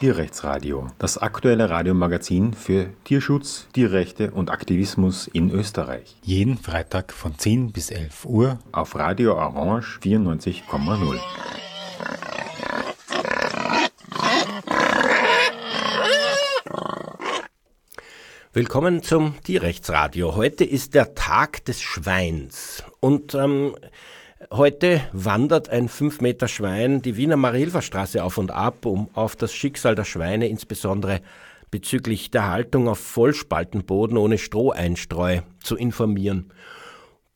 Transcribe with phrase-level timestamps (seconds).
[0.00, 6.16] Tierrechtsradio, das aktuelle Radiomagazin für Tierschutz, Tierrechte und Aktivismus in Österreich.
[6.22, 11.20] Jeden Freitag von 10 bis 11 Uhr auf Radio Orange 94,0.
[18.54, 20.34] Willkommen zum Tierrechtsradio.
[20.34, 23.76] Heute ist der Tag des Schweins und ähm,
[24.52, 29.54] Heute wandert ein 5 Meter Schwein die Wiener Marilferstraße auf und ab, um auf das
[29.54, 31.20] Schicksal der Schweine, insbesondere
[31.70, 36.52] bezüglich der Haltung auf Vollspaltenboden ohne Stroheinstreu, zu informieren,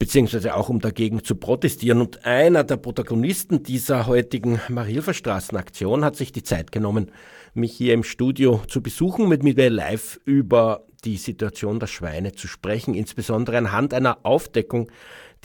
[0.00, 2.00] beziehungsweise auch um dagegen zu protestieren.
[2.00, 7.12] Und einer der Protagonisten dieser heutigen Marilferstraßenaktion hat sich die Zeit genommen,
[7.54, 12.48] mich hier im Studio zu besuchen, mit mir live über die Situation der Schweine zu
[12.48, 14.90] sprechen, insbesondere anhand einer Aufdeckung,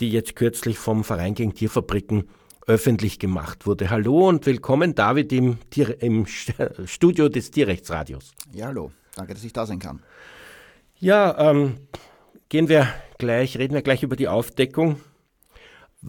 [0.00, 2.28] die jetzt kürzlich vom Verein gegen Tierfabriken
[2.66, 3.90] öffentlich gemacht wurde.
[3.90, 8.32] Hallo und willkommen, David, im, Tier, im Studio des Tierrechtsradios.
[8.52, 8.92] Ja, hallo.
[9.16, 10.02] Danke, dass ich da sein kann.
[10.98, 11.76] Ja, ähm,
[12.48, 12.88] gehen wir
[13.18, 15.00] gleich, reden wir gleich über die Aufdeckung.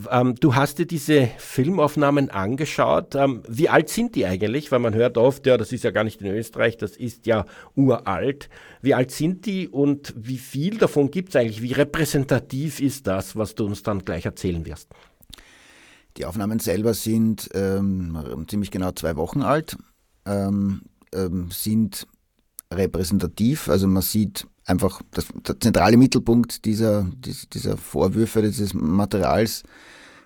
[0.10, 3.16] Ähm, du hast dir diese Filmaufnahmen angeschaut.
[3.16, 4.72] Ähm, wie alt sind die eigentlich?
[4.72, 7.46] Weil man hört oft, ja, das ist ja gar nicht in Österreich, das ist ja
[7.76, 8.50] uralt.
[8.82, 11.62] Wie alt sind die und wie viel davon gibt es eigentlich?
[11.62, 14.88] Wie repräsentativ ist das, was du uns dann gleich erzählen wirst?
[16.18, 19.78] Die Aufnahmen selber sind ähm, ziemlich genau zwei Wochen alt,
[20.26, 22.08] ähm, ähm, sind
[22.72, 23.68] repräsentativ.
[23.68, 27.08] Also man sieht einfach das, der zentrale Mittelpunkt dieser,
[27.54, 29.64] dieser Vorwürfe, dieses Materials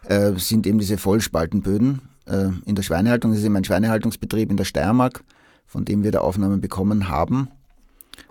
[0.07, 3.31] äh, sind eben diese Vollspaltenböden äh, in der Schweinehaltung.
[3.31, 5.23] Das ist eben ein Schweinehaltungsbetrieb in der Steiermark,
[5.65, 7.49] von dem wir da Aufnahmen bekommen haben.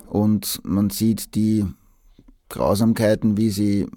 [0.09, 1.65] Und man sieht die
[2.49, 3.89] Grausamkeiten, wie sie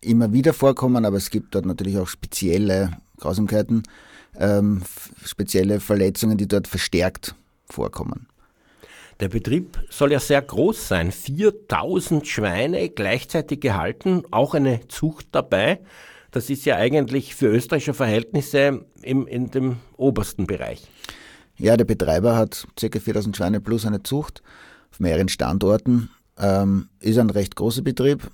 [0.00, 3.82] immer wieder vorkommen, aber es gibt dort natürlich auch spezielle Grausamkeiten,
[4.36, 4.82] ähm,
[5.24, 7.34] spezielle Verletzungen, die dort verstärkt
[7.68, 8.26] vorkommen.
[9.20, 11.12] Der Betrieb soll ja sehr groß sein.
[11.12, 15.80] 4000 Schweine gleichzeitig gehalten, auch eine Zucht dabei.
[16.30, 20.82] Das ist ja eigentlich für österreichische Verhältnisse im, in dem obersten Bereich.
[21.56, 22.98] Ja, der Betreiber hat ca.
[22.98, 24.42] 4000 Schweine plus eine Zucht
[24.90, 26.10] auf mehreren Standorten.
[26.36, 28.28] Ähm, ist ein recht großer Betrieb,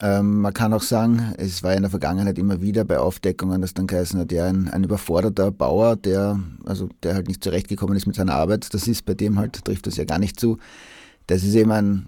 [0.00, 3.74] ähm, man kann auch sagen, es war in der Vergangenheit immer wieder bei Aufdeckungen, dass
[3.74, 8.06] dann geheißen hat, ja, ein, ein überforderter Bauer, der, also der halt nicht zurechtgekommen ist
[8.06, 10.58] mit seiner Arbeit, das ist bei dem halt, trifft das ja gar nicht zu.
[11.26, 12.06] Das ist eben ein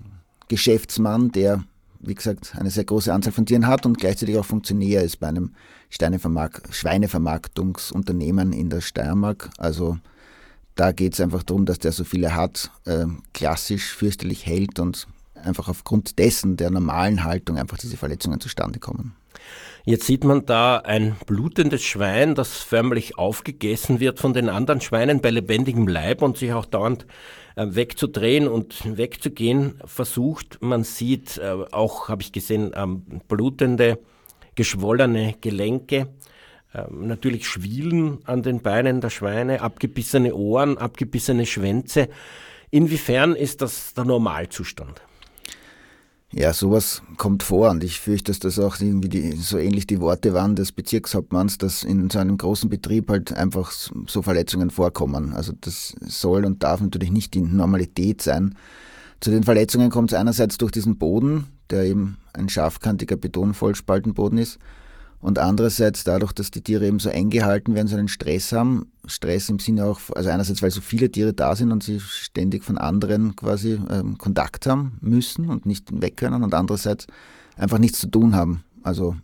[0.48, 1.64] Geschäftsmann, der,
[2.00, 5.28] wie gesagt, eine sehr große Anzahl von Tieren hat und gleichzeitig auch Funktionär ist bei
[5.28, 5.52] einem
[5.90, 9.50] Schweinevermarktungsunternehmen in der Steiermark.
[9.58, 9.98] Also
[10.74, 15.06] da geht es einfach darum, dass der so viele hat, äh, klassisch fürchterlich hält und
[15.44, 19.14] einfach aufgrund dessen der normalen Haltung einfach diese Verletzungen zustande kommen.
[19.86, 25.20] Jetzt sieht man da ein blutendes Schwein, das förmlich aufgegessen wird von den anderen Schweinen
[25.20, 27.06] bei lebendigem Leib und sich auch dauernd
[27.56, 30.58] äh, wegzudrehen und wegzugehen versucht.
[30.62, 33.98] Man sieht äh, auch, habe ich gesehen, ähm, blutende,
[34.54, 36.08] geschwollene Gelenke,
[36.74, 42.08] ähm, natürlich Schwielen an den Beinen der Schweine, abgebissene Ohren, abgebissene Schwänze.
[42.70, 45.02] Inwiefern ist das der Normalzustand?
[46.36, 50.00] Ja, sowas kommt vor und ich fürchte, dass das auch irgendwie die, so ähnlich die
[50.00, 55.32] Worte waren des Bezirkshauptmanns, dass in so einem großen Betrieb halt einfach so Verletzungen vorkommen.
[55.32, 58.56] Also das soll und darf natürlich nicht die Normalität sein.
[59.20, 64.58] Zu den Verletzungen kommt es einerseits durch diesen Boden, der eben ein scharfkantiger Betonvollspaltenboden ist,
[65.24, 68.92] und andererseits dadurch, dass die Tiere eben so eng gehalten werden, so einen Stress haben.
[69.06, 72.62] Stress im Sinne auch, also einerseits, weil so viele Tiere da sind und sie ständig
[72.62, 77.06] von anderen quasi ähm, Kontakt haben müssen und nicht weg können und andererseits
[77.56, 78.64] einfach nichts zu tun haben.
[78.82, 79.16] Also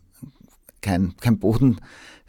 [0.81, 1.77] kein, kein Boden,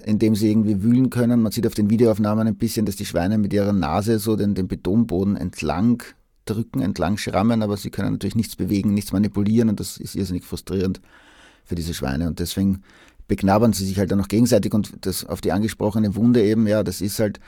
[0.04, 1.42] in dem sie irgendwie wühlen können.
[1.42, 4.54] Man sieht auf den Videoaufnahmen ein bisschen, dass die Schweine mit ihrer Nase so den,
[4.54, 6.04] den Betonboden entlang
[6.44, 10.44] drücken, entlang schrammen, aber sie können natürlich nichts bewegen, nichts manipulieren und das ist irrsinnig
[10.44, 11.00] frustrierend
[11.64, 12.28] für diese Schweine.
[12.28, 12.84] Und deswegen
[13.32, 16.84] beknabbern sie sich halt dann noch gegenseitig und das auf die angesprochene Wunde eben, ja,
[16.84, 17.40] das ist halt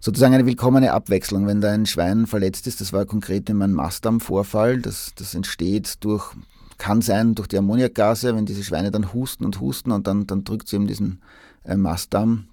[0.00, 1.46] sozusagen eine willkommene Abwechslung.
[1.46, 6.02] Wenn da ein Schwein verletzt ist, das war konkret in meinem Mastdarm-Vorfall, das, das entsteht
[6.02, 6.34] durch,
[6.78, 10.44] kann sein durch die Ammoniakgase, wenn diese Schweine dann husten und husten und dann, dann
[10.44, 11.20] drückt sie eben diesen
[11.64, 12.46] äh, Mastdarm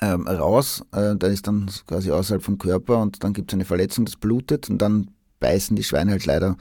[0.00, 3.66] ähm, raus, äh, da ist dann quasi außerhalb vom Körper und dann gibt es eine
[3.66, 6.56] Verletzung, das blutet und dann beißen die Schweine halt leider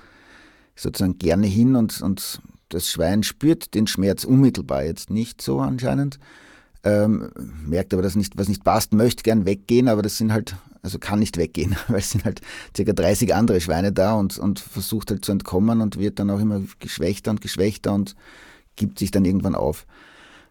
[0.75, 6.19] sozusagen gerne hin und, und das Schwein spürt den Schmerz unmittelbar jetzt nicht so anscheinend,
[6.83, 7.31] ähm,
[7.65, 10.99] merkt aber, dass nicht, was nicht passt, möchte gern weggehen, aber das sind halt, also
[10.99, 12.41] kann nicht weggehen, weil es sind halt
[12.75, 12.83] ca.
[12.83, 16.61] 30 andere Schweine da und, und versucht halt zu entkommen und wird dann auch immer
[16.79, 18.15] geschwächter und geschwächter und
[18.75, 19.85] gibt sich dann irgendwann auf.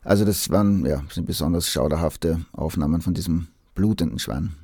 [0.04, 4.54] Also das waren ja sind besonders schauderhafte Aufnahmen von diesem blutenden Schwein.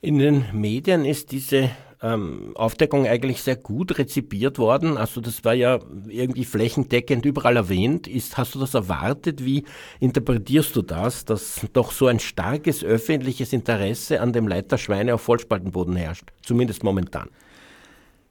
[0.00, 1.70] In den Medien ist diese
[2.06, 4.96] ähm, Aufdeckung eigentlich sehr gut rezipiert worden.
[4.96, 8.06] Also das war ja irgendwie flächendeckend überall erwähnt.
[8.06, 9.44] Ist, hast du das erwartet?
[9.44, 9.64] Wie
[10.00, 15.22] interpretierst du das, dass doch so ein starkes öffentliches Interesse an dem Leiter Schweine auf
[15.22, 16.32] Vollspaltenboden herrscht?
[16.42, 17.28] Zumindest momentan.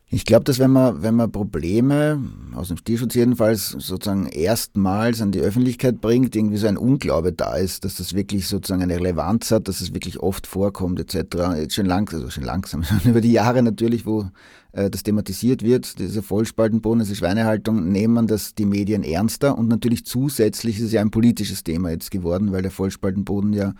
[0.10, 2.22] Ich glaube, dass wenn man, wenn man Probleme,
[2.54, 7.56] aus dem Tierschutz jedenfalls, sozusagen erstmals an die Öffentlichkeit bringt, irgendwie so ein Unglaube da
[7.56, 11.58] ist, dass das wirklich sozusagen eine Relevanz hat, dass es wirklich oft vorkommt, etc.
[11.58, 14.30] Jetzt schon langsam, also schon langsam, schon über die Jahre natürlich, wo
[14.74, 20.06] äh, das thematisiert wird, diese Vollspaltenboden, diese Schweinehaltung, nehmen das die Medien ernster und natürlich
[20.06, 23.74] zusätzlich ist es ja ein politisches Thema jetzt geworden, weil der Vollspaltenboden ja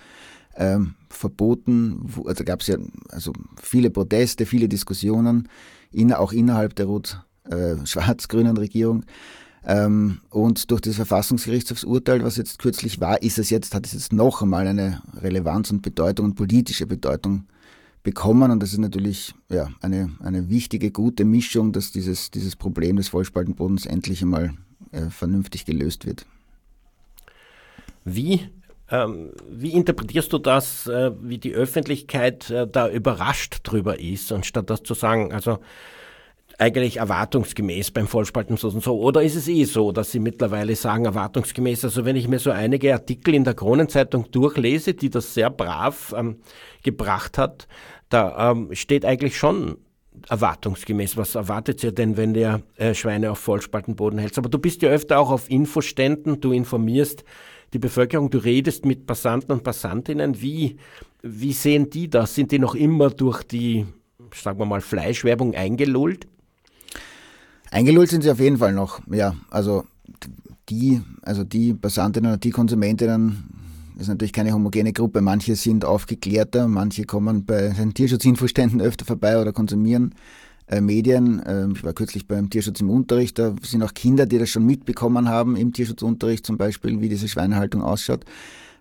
[0.58, 2.78] ähm, verboten, also gab es ja
[3.10, 3.32] also
[3.62, 5.50] viele Proteste, viele Diskussionen
[5.96, 9.06] in, auch innerhalb der rot-schwarz-grünen Regierung.
[9.68, 14.14] Ähm, und durch das Verfassungsgerichtshofsurteil, was jetzt kürzlich war, ist es jetzt, hat es jetzt
[14.14, 17.46] noch einmal eine Relevanz und Bedeutung und politische Bedeutung
[18.04, 18.52] bekommen.
[18.52, 23.08] Und das ist natürlich ja, eine, eine wichtige, gute Mischung, dass dieses, dieses Problem des
[23.08, 24.54] Vollspaltenbodens endlich einmal
[24.92, 26.28] äh, vernünftig gelöst wird.
[28.04, 28.42] Wie
[28.90, 34.84] wie interpretierst du das, äh, wie die Öffentlichkeit äh, da überrascht drüber ist, anstatt das
[34.84, 35.60] zu sagen, also
[36.58, 39.00] eigentlich erwartungsgemäß beim Vollspalten so und so?
[39.00, 41.84] Oder ist es eh so, dass sie mittlerweile sagen, erwartungsgemäß?
[41.84, 46.14] Also wenn ich mir so einige Artikel in der Kronenzeitung durchlese, die das sehr brav
[46.16, 46.38] ähm,
[46.84, 47.68] gebracht hat,
[48.10, 49.78] da ähm, steht eigentlich schon
[50.30, 51.18] erwartungsgemäß.
[51.18, 54.38] Was erwartet ihr denn, wenn der äh, Schweine auf Vollspaltenboden hält?
[54.38, 57.26] Aber du bist ja öfter auch auf Infoständen, du informierst
[57.74, 60.78] die Bevölkerung, du redest mit Passanten und Passantinnen, wie,
[61.22, 62.36] wie sehen die das?
[62.36, 63.86] Sind die noch immer durch die,
[64.34, 66.28] sagen wir mal, Fleischwerbung eingelullt?
[67.72, 69.36] Eingelullt sind sie auf jeden Fall noch, ja.
[69.50, 69.86] Also
[70.70, 73.44] die, also die Passantinnen und die Konsumentinnen
[73.98, 75.22] ist natürlich keine homogene Gruppe.
[75.22, 80.14] Manche sind aufgeklärter, manche kommen bei den Tierschutzinfoständen öfter vorbei oder konsumieren
[80.68, 81.40] äh, Medien.
[81.42, 84.66] Äh, ich war kürzlich beim Tierschutz im Unterricht, da sind auch Kinder, die das schon
[84.66, 88.26] mitbekommen haben im Tierschutzunterricht zum Beispiel, wie diese Schweinehaltung ausschaut.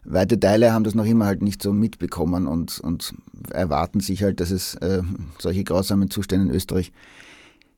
[0.04, 3.14] Weite Teile haben das noch immer halt nicht so mitbekommen und, und
[3.50, 5.02] erwarten sich halt, dass es äh,
[5.38, 6.92] solche grausamen Zustände in Österreich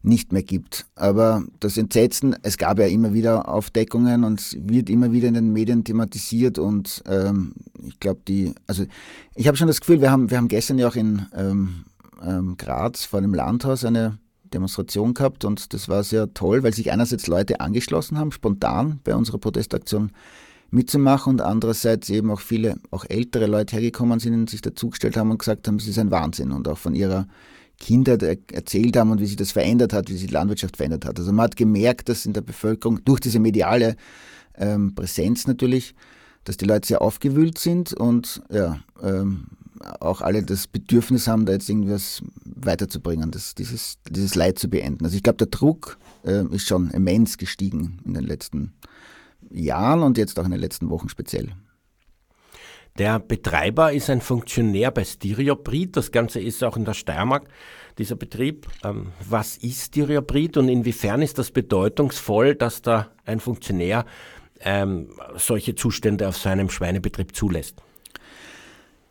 [0.02, 0.86] nicht mehr gibt.
[0.94, 5.34] Aber das Entsetzen, es gab ja immer wieder Aufdeckungen und es wird immer wieder in
[5.34, 7.52] den Medien thematisiert und ähm,
[7.84, 8.84] ich glaube, die, also
[9.34, 11.84] ich habe schon das Gefühl, wir haben, wir haben gestern ja auch in ähm,
[12.26, 16.92] ähm, Graz vor dem Landhaus eine Demonstration gehabt und das war sehr toll, weil sich
[16.92, 20.12] einerseits Leute angeschlossen haben, spontan bei unserer Protestaktion
[20.70, 25.30] mitzumachen und andererseits eben auch viele, auch ältere Leute hergekommen sind und sich dazugestellt haben
[25.30, 27.26] und gesagt haben, es ist ein Wahnsinn und auch von ihrer
[27.78, 31.18] Kindheit erzählt haben und wie sich das verändert hat, wie sich die Landwirtschaft verändert hat.
[31.18, 33.96] Also man hat gemerkt, dass in der Bevölkerung durch diese mediale
[34.56, 35.94] ähm, Präsenz natürlich,
[36.44, 39.46] dass die Leute sehr aufgewühlt sind und ja, ähm,
[40.00, 45.04] auch alle das Bedürfnis haben, da jetzt irgendwas weiterzubringen, das, dieses, dieses Leid zu beenden.
[45.04, 48.74] Also ich glaube, der Druck äh, ist schon immens gestiegen in den letzten
[49.50, 51.52] Jahren und jetzt auch in den letzten Wochen speziell.
[52.98, 55.96] Der Betreiber ist ein Funktionär bei Stereobrid.
[55.96, 57.46] Das Ganze ist auch in der Steiermark,
[57.98, 58.66] dieser Betrieb.
[58.84, 64.06] Ähm, was ist Stereobrid und inwiefern ist das bedeutungsvoll, dass da ein Funktionär
[64.60, 67.82] ähm, solche Zustände auf seinem Schweinebetrieb zulässt?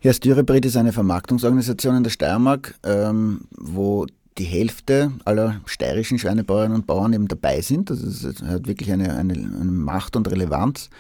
[0.06, 4.06] Ja, Styrebrit ist eine Vermarktungsorganisation in der Steiermark, ähm, wo
[4.38, 7.90] die Hälfte aller steirischen Schweinebauerinnen und Bauern eben dabei sind.
[7.90, 10.92] Das ist, hat wirklich eine, eine, eine Macht und Relevanz.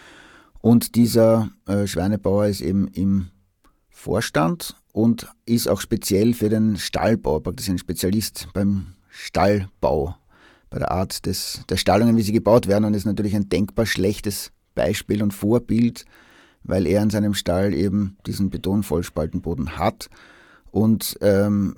[0.59, 3.27] Und dieser äh, Schweinebauer ist eben im
[3.91, 10.15] Vorstand und ist auch speziell für den Stallbau, praktisch ein Spezialist beim Stallbau,
[10.71, 13.85] bei der Art des, der Stallungen, wie sie gebaut werden und ist natürlich ein denkbar
[13.85, 16.05] schlechtes Beispiel und Vorbild
[16.65, 20.09] weil er in seinem Stall eben diesen Betonvollspaltenboden hat.
[20.71, 21.75] Und ähm,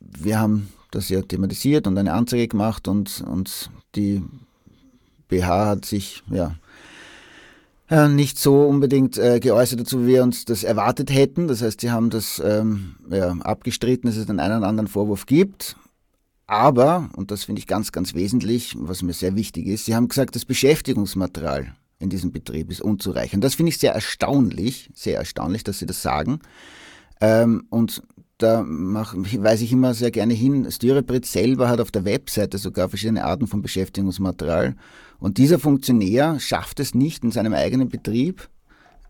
[0.00, 4.22] wir haben das ja thematisiert und eine Anzeige gemacht und, und die
[5.28, 6.54] BH hat sich ja
[7.90, 11.48] äh, nicht so unbedingt äh, geäußert dazu, wie wir uns das erwartet hätten.
[11.48, 15.26] Das heißt, sie haben das ähm, ja, abgestritten, dass es den einen oder anderen Vorwurf
[15.26, 15.76] gibt.
[16.46, 20.08] Aber, und das finde ich ganz, ganz wesentlich, was mir sehr wichtig ist, sie haben
[20.08, 23.42] gesagt, das Beschäftigungsmaterial in diesem Betrieb ist unzureichend.
[23.42, 26.40] Das finde ich sehr erstaunlich, sehr erstaunlich, dass Sie das sagen.
[27.20, 28.02] Ähm, und
[28.38, 32.90] da mach, weise ich immer sehr gerne hin, Styrebrit selber hat auf der Webseite sogar
[32.90, 34.76] verschiedene Arten von Beschäftigungsmaterial.
[35.18, 38.48] Und dieser Funktionär schafft es nicht in seinem eigenen Betrieb,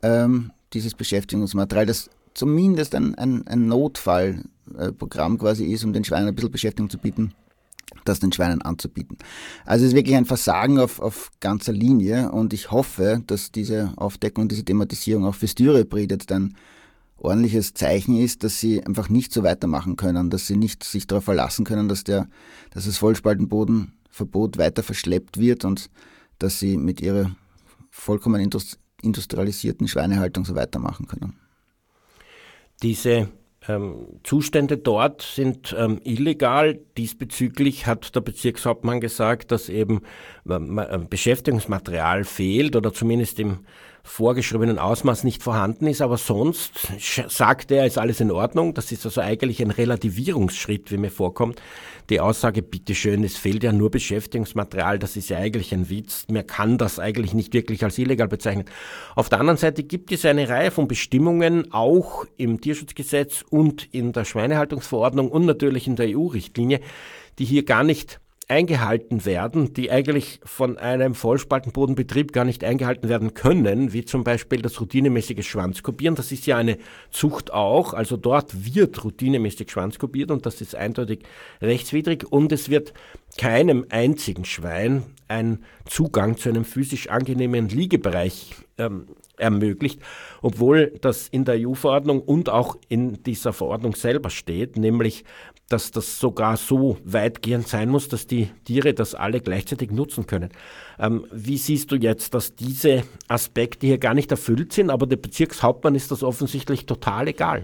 [0.02, 6.34] ähm, dieses Beschäftigungsmaterial, das zumindest ein, ein, ein Notfallprogramm quasi ist, um den Schweinen ein
[6.34, 7.32] bisschen Beschäftigung zu bieten,
[8.04, 9.18] das den Schweinen anzubieten.
[9.64, 13.92] Also es ist wirklich ein Versagen auf, auf ganzer Linie und ich hoffe, dass diese
[13.96, 16.56] Aufdeckung, diese Thematisierung auch für Styrebrid jetzt ein
[17.16, 21.24] ordentliches Zeichen ist, dass sie einfach nicht so weitermachen können, dass sie nicht sich darauf
[21.24, 22.28] verlassen können, dass der,
[22.70, 25.90] dass das Vollspaltenbodenverbot weiter verschleppt wird und
[26.38, 27.34] dass sie mit ihrer
[27.90, 28.50] vollkommen
[29.02, 31.34] industrialisierten Schweinehaltung so weitermachen können.
[32.82, 33.28] Diese
[33.68, 36.78] ähm, Zustände dort sind ähm, illegal.
[36.96, 40.02] Diesbezüglich hat der Bezirkshauptmann gesagt, dass eben
[40.48, 43.60] ähm, Beschäftigungsmaterial fehlt oder zumindest im
[44.06, 46.72] vorgeschriebenen Ausmaß nicht vorhanden ist, aber sonst
[47.28, 48.72] sagt er, ist alles in Ordnung.
[48.72, 51.60] Das ist also eigentlich ein Relativierungsschritt, wie mir vorkommt.
[52.08, 56.26] Die Aussage, bitteschön, es fehlt ja nur Beschäftigungsmaterial, das ist ja eigentlich ein Witz.
[56.30, 58.66] Man kann das eigentlich nicht wirklich als illegal bezeichnen.
[59.16, 64.12] Auf der anderen Seite gibt es eine Reihe von Bestimmungen, auch im Tierschutzgesetz und in
[64.12, 66.80] der Schweinehaltungsverordnung und natürlich in der EU-Richtlinie,
[67.38, 73.34] die hier gar nicht eingehalten werden, die eigentlich von einem Vollspaltenbodenbetrieb gar nicht eingehalten werden
[73.34, 76.14] können, wie zum Beispiel das routinemäßige Schwanzkopieren.
[76.14, 76.78] Das ist ja eine
[77.10, 81.24] Zucht auch, also dort wird routinemäßig Schwanzkopiert und das ist eindeutig
[81.60, 82.94] rechtswidrig und es wird
[83.36, 89.06] keinem einzigen Schwein ein Zugang zu einem physisch angenehmen Liegebereich ähm,
[89.38, 90.00] ermöglicht,
[90.40, 95.24] obwohl das in der EU-Verordnung und auch in dieser Verordnung selber steht, nämlich
[95.68, 100.50] dass das sogar so weitgehend sein muss, dass die Tiere das alle gleichzeitig nutzen können.
[100.98, 105.16] Ähm, wie siehst du jetzt, dass diese Aspekte hier gar nicht erfüllt sind, aber der
[105.16, 107.62] Bezirkshauptmann ist das offensichtlich total egal?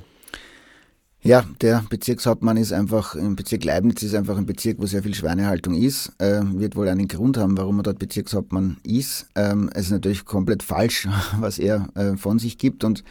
[1.25, 5.15] Ja, der Bezirkshauptmann ist einfach, im Bezirk Leibniz ist einfach ein Bezirk, wo sehr viel
[5.15, 6.13] Schweinehaltung ist.
[6.19, 9.27] Äh, wird wohl einen Grund haben, warum er dort Bezirkshauptmann ist.
[9.37, 11.07] Ähm, es ist natürlich komplett falsch,
[11.39, 13.05] was er äh, von sich gibt und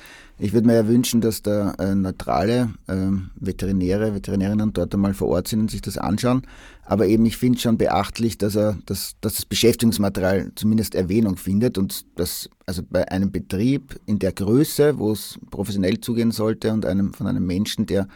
[0.44, 2.96] ich würde mir ja wünschen, dass da äh, neutrale äh,
[3.36, 6.42] Veterinäre, Veterinärinnen dort einmal vor Ort sind und sich das anschauen.
[6.84, 11.78] Aber eben, ich finde schon beachtlich, dass er, dass, dass das Beschäftigungsmaterial zumindest Erwähnung findet
[11.78, 16.88] und dass also bei einem Betrieb in der Größe, wo es professionell zugehen sollte und
[16.88, 18.08] einem von einem Menschen, der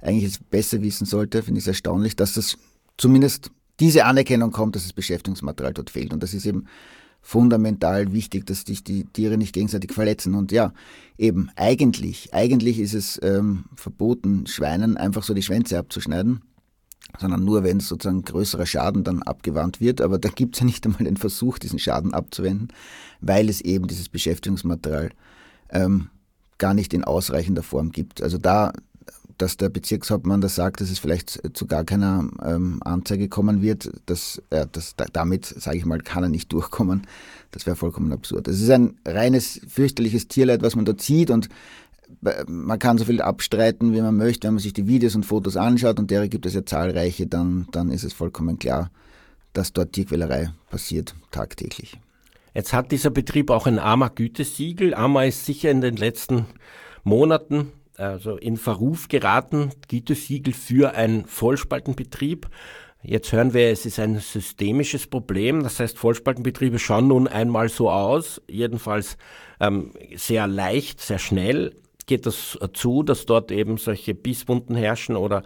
[0.00, 2.58] eigentlich es besser wissen sollte, finde ich es erstaunlich, dass das
[2.96, 6.12] zumindest diese Anerkennung kommt, dass das Beschäftigungsmaterial dort fehlt.
[6.12, 6.66] Und das ist eben
[7.22, 10.34] fundamental wichtig, dass sich die Tiere nicht gegenseitig verletzen.
[10.34, 10.72] Und ja,
[11.16, 16.42] eben eigentlich, eigentlich ist es ähm, verboten, Schweinen einfach so die Schwänze abzuschneiden,
[17.18, 20.00] sondern nur, wenn sozusagen größerer Schaden dann abgewandt wird.
[20.00, 22.68] Aber da gibt es ja nicht einmal den Versuch, diesen Schaden abzuwenden,
[23.20, 25.10] weil es eben dieses Beschäftigungsmaterial
[25.70, 26.08] ähm,
[26.58, 28.20] gar nicht in ausreichender Form gibt.
[28.20, 28.72] Also da
[29.42, 33.90] dass der Bezirkshauptmann da sagt, dass es vielleicht zu gar keiner ähm, Anzeige kommen wird,
[34.06, 37.02] dass, äh, das, damit, sage ich mal, kann er nicht durchkommen.
[37.50, 38.46] Das wäre vollkommen absurd.
[38.46, 41.48] Es ist ein reines fürchterliches Tierleid, was man dort sieht und
[42.24, 44.46] äh, man kann so viel abstreiten, wie man möchte.
[44.46, 47.66] Wenn man sich die Videos und Fotos anschaut, und derer gibt es ja zahlreiche, dann,
[47.72, 48.92] dann ist es vollkommen klar,
[49.54, 51.98] dass dort Tierquälerei passiert, tagtäglich.
[52.54, 54.94] Jetzt hat dieser Betrieb auch ein AMA-Gütesiegel.
[54.94, 56.46] AMA ist sicher in den letzten
[57.02, 57.72] Monaten
[58.02, 62.48] also in Verruf geraten, Gütesiegel für einen Vollspaltenbetrieb.
[63.02, 65.62] Jetzt hören wir, es ist ein systemisches Problem.
[65.62, 69.16] Das heißt, Vollspaltenbetriebe schauen nun einmal so aus, jedenfalls
[69.60, 71.74] ähm, sehr leicht, sehr schnell
[72.06, 75.44] geht das zu, dass dort eben solche Bisswunden herrschen oder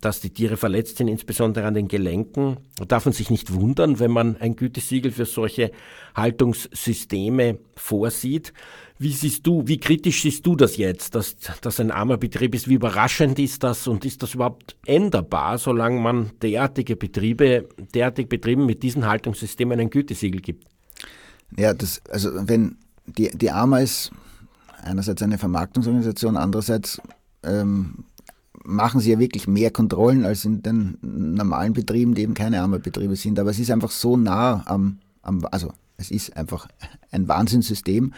[0.00, 2.56] dass die Tiere verletzt sind, insbesondere an den Gelenken.
[2.78, 5.70] Da darf man sich nicht wundern, wenn man ein Gütesiegel für solche
[6.14, 8.54] Haltungssysteme vorsieht.
[8.98, 12.68] Wie siehst du, wie kritisch siehst du das jetzt, dass das ein armer Betrieb ist?
[12.68, 18.64] Wie überraschend ist das und ist das überhaupt änderbar, solange man derartige Betriebe, derartig Betrieben
[18.64, 20.64] mit diesen Haltungssystemen ein Gütesiegel gibt?
[21.58, 24.10] Ja, das, also wenn die, die AMA ist
[24.82, 26.98] einerseits eine Vermarktungsorganisation, andererseits
[27.42, 28.04] ähm,
[28.66, 33.16] machen sie ja wirklich mehr Kontrollen als in den normalen Betrieben, die eben keine AMA-Betriebe
[33.16, 33.38] sind.
[33.38, 36.68] Aber es ist einfach so nah am, am also es ist einfach
[37.10, 38.12] ein Wahnsinnssystem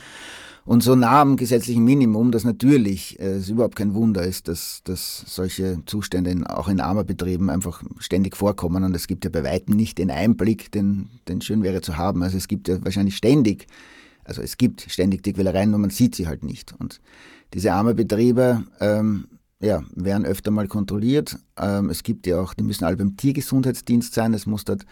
[0.68, 4.82] und so nah am gesetzlichen Minimum, dass natürlich äh, es überhaupt kein Wunder ist, dass,
[4.84, 8.84] dass solche Zustände in, auch in Armerbetrieben einfach ständig vorkommen.
[8.84, 12.22] Und es gibt ja bei weitem nicht den Einblick, den, den schön wäre zu haben.
[12.22, 13.66] Also es gibt ja wahrscheinlich ständig,
[14.24, 16.74] also es gibt ständig die Quälereien, nur man sieht sie halt nicht.
[16.78, 17.00] Und
[17.54, 19.26] diese Armerbetriebe, ähm,
[19.60, 21.38] ja, werden öfter mal kontrolliert.
[21.56, 24.34] Ähm, es gibt ja auch, die müssen alle beim Tiergesundheitsdienst sein.
[24.34, 24.84] Es muss dort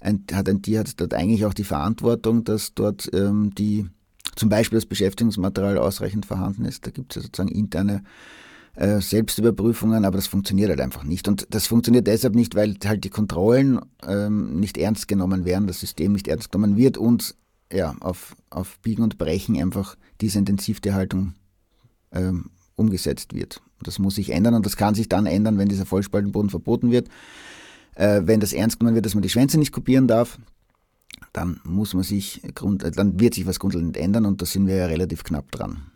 [0.00, 3.86] ein, hat ein Tier hat dort eigentlich auch die Verantwortung, dass dort ähm, die
[4.36, 6.86] zum Beispiel das Beschäftigungsmaterial ausreichend vorhanden ist.
[6.86, 8.02] Da gibt es ja sozusagen interne
[8.74, 11.26] äh, Selbstüberprüfungen, aber das funktioniert halt einfach nicht.
[11.26, 15.80] Und das funktioniert deshalb nicht, weil halt die Kontrollen ähm, nicht ernst genommen werden, das
[15.80, 17.34] System nicht ernst genommen wird und
[17.72, 21.34] ja, auf, auf Biegen und Brechen einfach diese Intensivtierhaltung
[22.12, 23.60] ähm, umgesetzt wird.
[23.82, 27.08] Das muss sich ändern und das kann sich dann ändern, wenn dieser Vollspaltenboden verboten wird.
[27.94, 30.38] Äh, wenn das ernst genommen wird, dass man die Schwänze nicht kopieren darf,
[31.32, 34.86] dann muss man sich, dann wird sich was grundlegend ändern und da sind wir ja
[34.86, 35.90] relativ knapp dran.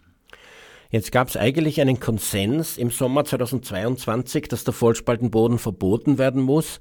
[0.90, 6.80] Jetzt gab es eigentlich einen Konsens im Sommer 2022, dass der Vollspaltenboden verboten werden muss.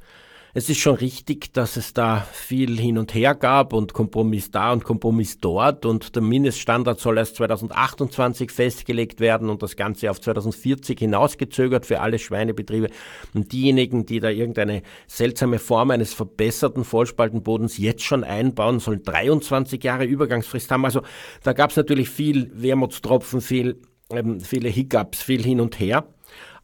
[0.56, 4.72] Es ist schon richtig, dass es da viel hin und her gab und Kompromiss da
[4.72, 10.22] und Kompromiss dort und der Mindeststandard soll erst 2028 festgelegt werden und das Ganze auf
[10.22, 12.90] 2040 hinausgezögert für alle Schweinebetriebe.
[13.34, 19.84] Und diejenigen, die da irgendeine seltsame Form eines verbesserten Vollspaltenbodens jetzt schon einbauen, sollen 23
[19.84, 20.86] Jahre Übergangsfrist haben.
[20.86, 21.02] Also
[21.42, 23.82] da gab es natürlich viel Wermutstropfen, viel,
[24.12, 26.06] ähm, viele Hiccups, viel hin und her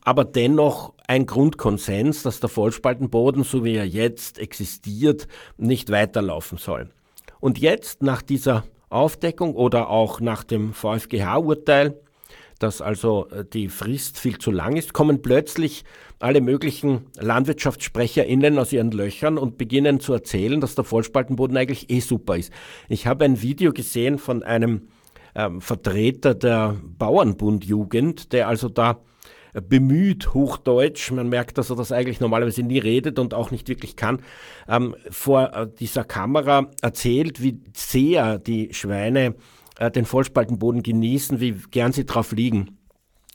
[0.10, 6.90] aber dennoch ein Grundkonsens, dass der Vollspaltenboden, so wie er jetzt existiert, nicht weiterlaufen soll.
[7.40, 12.00] Und jetzt, nach dieser Aufdeckung oder auch nach dem VfGH-Urteil,
[12.58, 15.84] dass also äh, die Frist viel zu lang ist, kommen plötzlich
[16.18, 22.00] alle möglichen LandwirtschaftssprecherInnen aus ihren Löchern und beginnen zu erzählen, dass der Vollspaltenboden eigentlich eh
[22.00, 22.52] super ist.
[22.88, 24.88] Ich habe ein Video gesehen von einem
[25.36, 28.98] ähm, Vertreter der Bauernbundjugend, der also da
[29.54, 33.96] bemüht Hochdeutsch, man merkt, dass er das eigentlich normalerweise nie redet und auch nicht wirklich
[33.96, 34.22] kann,
[34.68, 39.36] ähm, vor äh, dieser Kamera erzählt, wie sehr die Schweine
[39.78, 42.80] äh, den Vollspaltenboden genießen, wie gern sie drauf liegen.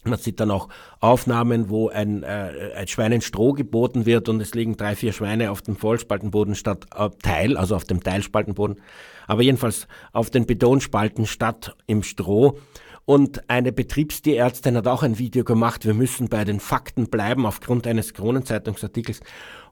[0.06, 0.68] Man sieht dann auch
[1.00, 5.50] Aufnahmen, wo ein, äh, ein Schweinen Stroh geboten wird und es liegen drei, vier Schweine
[5.50, 8.80] auf dem Vollspaltenboden statt äh, Teil, also auf dem Teilspaltenboden,
[9.26, 12.58] aber jedenfalls auf den Betonspalten statt im Stroh.
[13.06, 17.86] Und eine Betriebstierärztin hat auch ein Video gemacht, wir müssen bei den Fakten bleiben aufgrund
[17.86, 19.20] eines Kronenzeitungsartikels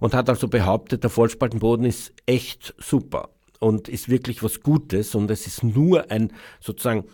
[0.01, 5.31] und hat also behauptet, der Vollspaltenboden ist echt super und ist wirklich was Gutes und
[5.31, 7.05] es ist nur ein sozusagen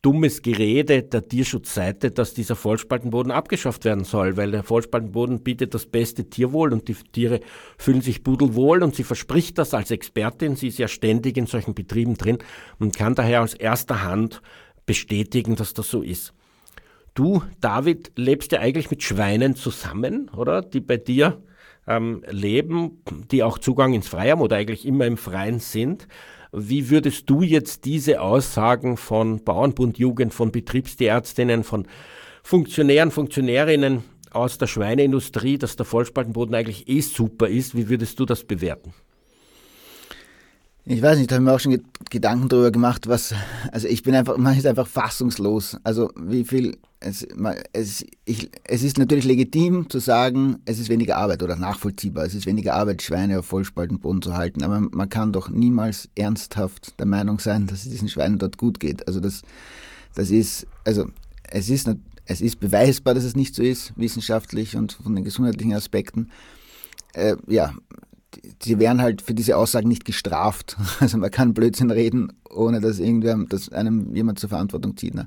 [0.00, 5.86] dummes Gerede der Tierschutzseite, dass dieser Vollspaltenboden abgeschafft werden soll, weil der Vollspaltenboden bietet das
[5.86, 7.40] beste Tierwohl und die Tiere
[7.76, 11.74] fühlen sich pudelwohl und sie verspricht das als Expertin, sie ist ja ständig in solchen
[11.74, 12.38] Betrieben drin
[12.78, 14.42] und kann daher aus erster Hand
[14.86, 16.32] bestätigen, dass das so ist.
[17.14, 20.62] Du, David, lebst ja eigentlich mit Schweinen zusammen, oder?
[20.62, 21.42] Die bei dir
[21.86, 26.08] ähm, leben, die auch Zugang ins Freie haben oder eigentlich immer im Freien sind.
[26.52, 31.86] Wie würdest du jetzt diese Aussagen von Bauernbundjugend, von Betriebstierärztinnen, von
[32.42, 38.24] Funktionären, Funktionärinnen aus der Schweineindustrie, dass der Vollspaltenboden eigentlich eh super ist, wie würdest du
[38.24, 38.92] das bewerten?
[40.88, 43.34] Ich weiß nicht, da habe ich mir auch schon Gedanken darüber gemacht, was,
[43.72, 45.76] also ich bin einfach, man ist einfach fassungslos.
[45.82, 47.26] Also wie viel, es,
[47.72, 52.36] es, ich, es ist natürlich legitim zu sagen, es ist weniger Arbeit oder nachvollziehbar, es
[52.36, 57.06] ist weniger Arbeit, Schweine auf Vollspaltenboden zu halten, aber man kann doch niemals ernsthaft der
[57.06, 59.08] Meinung sein, dass es diesen Schweinen dort gut geht.
[59.08, 59.42] Also das,
[60.14, 61.06] das ist, also
[61.50, 61.90] es ist,
[62.26, 66.30] es ist beweisbar, dass es nicht so ist, wissenschaftlich und von den gesundheitlichen Aspekten.
[67.12, 67.74] Äh, ja,
[68.62, 70.76] sie werden halt für diese Aussagen nicht gestraft.
[71.00, 75.14] Also man kann Blödsinn reden, ohne dass irgendwer, dass einem jemand zur Verantwortung zieht.
[75.14, 75.26] Ne?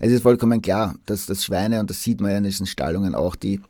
[0.00, 3.14] Es ist vollkommen klar, dass das Schweine, und das sieht man ja in diesen Stallungen
[3.14, 3.60] auch, die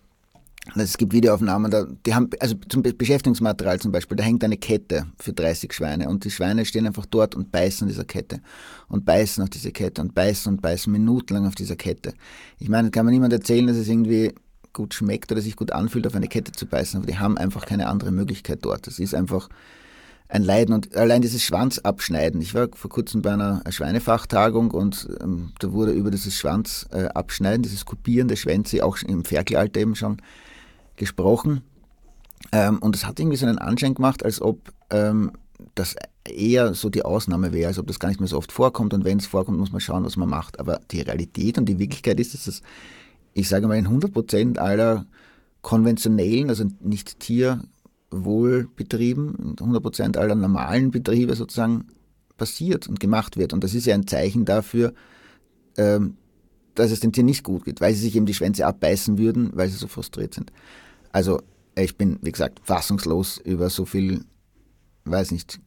[0.77, 5.07] es gibt Videoaufnahmen, da, die haben, also zum Beschäftigungsmaterial zum Beispiel, da hängt eine Kette
[5.19, 8.41] für 30 Schweine und die Schweine stehen einfach dort und beißen an dieser Kette
[8.89, 12.15] und beißen auf diese Kette und beißen und beißen minutenlang auf dieser Kette.
[12.59, 14.33] Ich meine, kann man niemand erzählen, dass es irgendwie
[14.75, 16.99] gut schmeckt oder sich gut anfühlt, auf eine Kette zu beißen.
[16.99, 18.87] Aber die haben einfach keine andere Möglichkeit dort.
[18.87, 19.49] Das ist einfach
[20.29, 20.75] ein Leiden.
[20.75, 22.43] Und allein dieses Schwanzabschneiden.
[22.43, 27.85] Ich war vor kurzem bei einer Schweinefachtagung und ähm, da wurde über dieses Schwanzabschneiden, dieses
[27.85, 30.19] Kopieren der Schwänze auch im Ferkelalter eben schon
[30.97, 31.63] gesprochen.
[32.53, 35.33] Ähm, und es hat irgendwie so einen Anschein gemacht, als ob ähm,
[35.75, 35.97] das
[36.29, 38.95] eher so die Ausnahme wäre, als ob das gar nicht mehr so oft vorkommt.
[38.95, 40.59] Und wenn es vorkommt, muss man schauen, was man macht.
[40.59, 42.63] Aber die Realität und die Wirklichkeit ist, dass das
[43.35, 45.07] ich sage mal, in 100 Prozent aller
[45.61, 51.89] konventionellen, also nicht Tierwohlbetrieben, in 100 Prozent aller normalen Betriebe sozusagen
[52.37, 53.53] passiert und gemacht wird.
[53.53, 54.93] Und das ist ja ein Zeichen dafür,
[55.77, 56.17] ähm,
[56.75, 59.51] dass es den Tieren nicht gut geht, weil sie sich eben die Schwänze abbeißen würden,
[59.55, 60.53] weil sie so frustriert sind.
[61.13, 61.41] Also
[61.77, 64.25] ich bin, wie gesagt, fassungslos über so viel,
[65.05, 65.61] weiß nicht,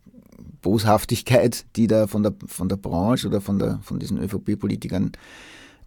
[0.62, 5.12] Boshaftigkeit, die da von der, von der Branche oder von, der, von diesen ÖVP-Politikern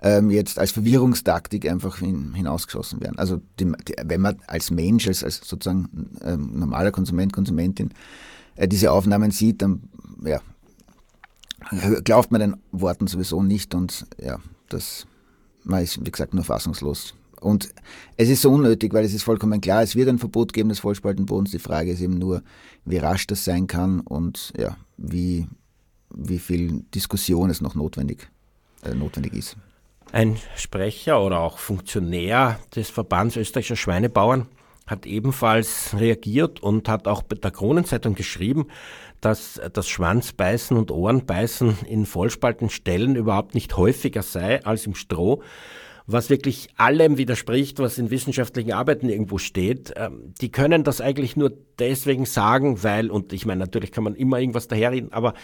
[0.03, 3.19] ähm, jetzt als Verwirrungstaktik einfach hin, hinausgeschossen werden.
[3.19, 7.91] Also die, die, wenn man als Mensch, als, als sozusagen ähm, normaler Konsument, Konsumentin
[8.57, 9.83] äh, diese Aufnahmen sieht, dann
[10.25, 10.41] ja,
[12.05, 15.07] glaubt man den Worten sowieso nicht und ja, das
[15.65, 17.15] man ist, wie gesagt, nur fassungslos.
[17.41, 17.71] Und
[18.17, 20.81] es ist so unnötig, weil es ist vollkommen klar, es wird ein Verbot geben des
[20.81, 21.51] Vollspaltenbodens.
[21.51, 22.43] Die Frage ist eben nur,
[22.85, 25.47] wie rasch das sein kann und ja, wie,
[26.15, 28.29] wie viel Diskussion es noch notwendig,
[28.83, 29.57] äh, notwendig ist.
[30.13, 34.47] Ein Sprecher oder auch Funktionär des Verbands österreichischer Schweinebauern
[34.87, 38.67] hat ebenfalls reagiert und hat auch bei der Kronenzeitung geschrieben,
[39.21, 45.43] dass das Schwanzbeißen und Ohrenbeißen in Vollspaltenstellen überhaupt nicht häufiger sei als im Stroh
[46.13, 49.93] was wirklich allem widerspricht, was in wissenschaftlichen Arbeiten irgendwo steht.
[49.97, 54.15] Ähm, die können das eigentlich nur deswegen sagen, weil, und ich meine, natürlich kann man
[54.15, 55.35] immer irgendwas daherreden, aber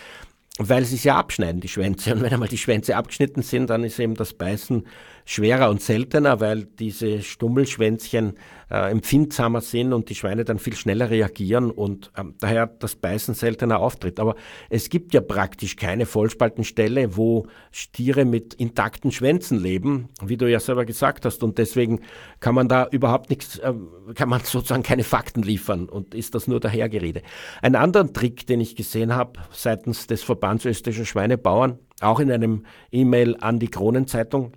[0.58, 2.14] weil sie es ja abschneiden, die Schwänze.
[2.14, 4.86] Und wenn einmal die Schwänze abgeschnitten sind, dann ist eben das Beißen
[5.26, 8.34] schwerer und seltener, weil diese Stummelschwänzchen
[8.70, 13.34] äh, empfindsamer sind und die Schweine dann viel schneller reagieren und ähm, daher das Beißen
[13.34, 14.20] seltener auftritt.
[14.20, 14.36] Aber
[14.70, 20.60] es gibt ja praktisch keine Vollspaltenstelle, wo Stiere mit intakten Schwänzen leben, wie du ja
[20.60, 21.42] selber gesagt hast.
[21.42, 22.00] Und deswegen
[22.38, 23.74] kann man da überhaupt nichts, äh,
[24.14, 27.22] kann man sozusagen keine Fakten liefern und ist das nur dahergerede.
[27.62, 32.64] Ein anderer Trick, den ich gesehen habe seitens des Verbands österreichischer Schweinebauern, auch in einem
[32.92, 34.52] E-Mail an die Kronenzeitung,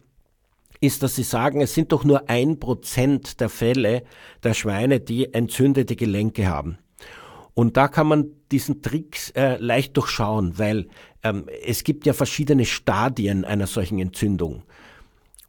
[0.82, 4.04] ist, dass sie sagen, es sind doch nur ein Prozent der Fälle
[4.44, 6.78] der Schweine, die entzündete Gelenke haben.
[7.54, 10.88] Und da kann man diesen Trick äh, leicht durchschauen, weil
[11.24, 14.64] ähm, es gibt ja verschiedene Stadien einer solchen Entzündung.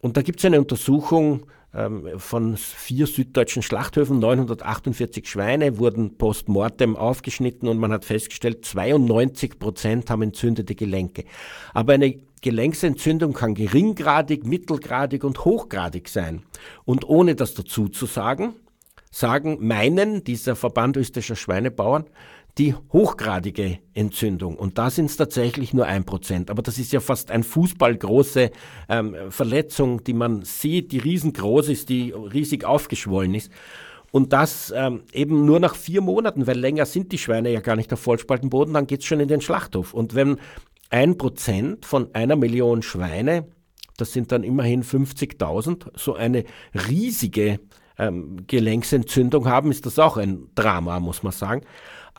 [0.00, 6.96] Und da gibt es eine Untersuchung ähm, von vier süddeutschen Schlachthöfen, 948 Schweine wurden postmortem
[6.96, 11.24] aufgeschnitten und man hat festgestellt, 92 Prozent haben entzündete Gelenke.
[11.72, 16.42] Aber eine Gelenksentzündung kann geringgradig, mittelgradig und hochgradig sein.
[16.85, 18.55] Und ohne das dazu zu sagen,
[19.11, 22.05] sagen, meinen dieser Verband österreichischer Schweinebauern,
[22.59, 24.57] die hochgradige Entzündung.
[24.57, 26.50] Und da sind es tatsächlich nur ein Prozent.
[26.50, 28.50] Aber das ist ja fast ein fußballgroße
[28.88, 33.50] ähm, Verletzung, die man sieht, die riesengroß ist, die riesig aufgeschwollen ist.
[34.12, 37.76] Und das ähm, eben nur nach vier Monaten, weil länger sind die Schweine ja gar
[37.76, 39.94] nicht auf Vollspaltenboden, dann geht's schon in den Schlachthof.
[39.94, 40.38] Und wenn
[40.90, 43.46] ein Prozent von einer Million Schweine,
[43.96, 46.44] das sind dann immerhin 50.000, so eine
[46.88, 47.61] riesige
[47.98, 51.62] ähm, Gelenksentzündung haben, ist das auch ein Drama, muss man sagen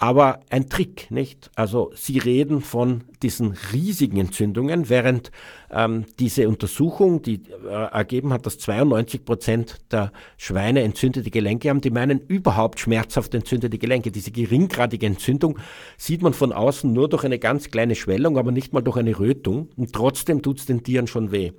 [0.01, 1.51] aber ein Trick, nicht?
[1.53, 5.31] Also Sie reden von diesen riesigen Entzündungen, während
[5.69, 11.81] ähm, diese Untersuchung, die äh, ergeben hat, dass 92 Prozent der Schweine entzündete Gelenke haben,
[11.81, 14.09] die meinen überhaupt schmerzhaft entzündete Gelenke.
[14.09, 15.59] Diese geringgradige Entzündung
[15.97, 19.19] sieht man von außen nur durch eine ganz kleine Schwellung, aber nicht mal durch eine
[19.19, 21.51] Rötung und trotzdem tut es den Tieren schon weh.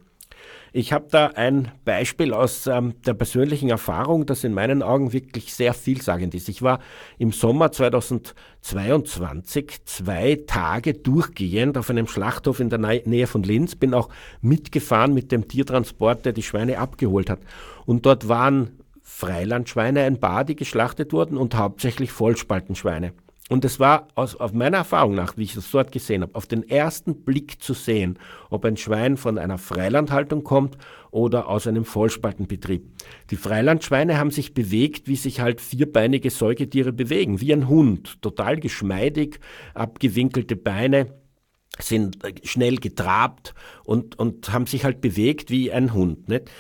[0.75, 5.53] Ich habe da ein Beispiel aus ähm, der persönlichen Erfahrung, das in meinen Augen wirklich
[5.53, 6.49] sehr vielsagend ist.
[6.49, 6.79] Ich war
[7.19, 13.93] im Sommer 2022 zwei Tage durchgehend auf einem Schlachthof in der Nähe von Linz, bin
[13.93, 14.09] auch
[14.41, 17.41] mitgefahren mit dem Tiertransport, der die Schweine abgeholt hat.
[17.85, 23.13] Und dort waren Freilandschweine ein paar, die geschlachtet wurden und hauptsächlich Vollspaltenschweine.
[23.53, 26.47] Und es war aus, auf meiner Erfahrung nach, wie ich das dort gesehen habe, auf
[26.47, 30.79] den ersten Blick zu sehen, ob ein Schwein von einer Freilandhaltung kommt
[31.11, 32.83] oder aus einem Vollspaltenbetrieb.
[33.29, 38.59] Die Freilandschweine haben sich bewegt, wie sich halt vierbeinige Säugetiere bewegen, wie ein Hund, total
[38.59, 39.39] geschmeidig,
[39.75, 41.13] abgewinkelte Beine
[41.79, 46.29] sind äh, schnell getrabt und, und haben sich halt bewegt wie ein Hund.
[46.29, 46.51] Nicht?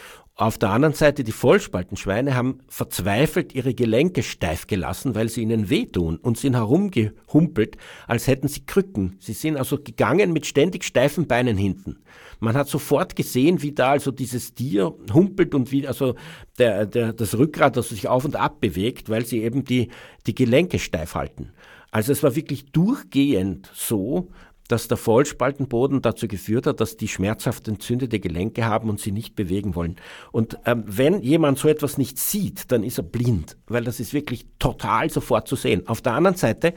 [0.42, 5.70] Auf der anderen Seite, die Vollspaltenschweine haben verzweifelt ihre Gelenke steif gelassen, weil sie ihnen
[5.70, 7.76] wehtun und sind herumgehumpelt,
[8.08, 9.14] als hätten sie Krücken.
[9.20, 12.00] Sie sind also gegangen mit ständig steifen Beinen hinten.
[12.40, 16.16] Man hat sofort gesehen, wie da also dieses Tier humpelt und wie also
[16.58, 19.90] der, der, das Rückgrat also sich auf und ab bewegt, weil sie eben die,
[20.26, 21.52] die Gelenke steif halten.
[21.92, 24.28] Also es war wirklich durchgehend so,
[24.68, 29.36] dass der Vollspaltenboden dazu geführt hat, dass die schmerzhaft entzündete Gelenke haben und sie nicht
[29.36, 29.96] bewegen wollen.
[30.30, 34.14] Und ähm, wenn jemand so etwas nicht sieht, dann ist er blind, weil das ist
[34.14, 35.86] wirklich total sofort zu sehen.
[35.88, 36.74] Auf der anderen Seite,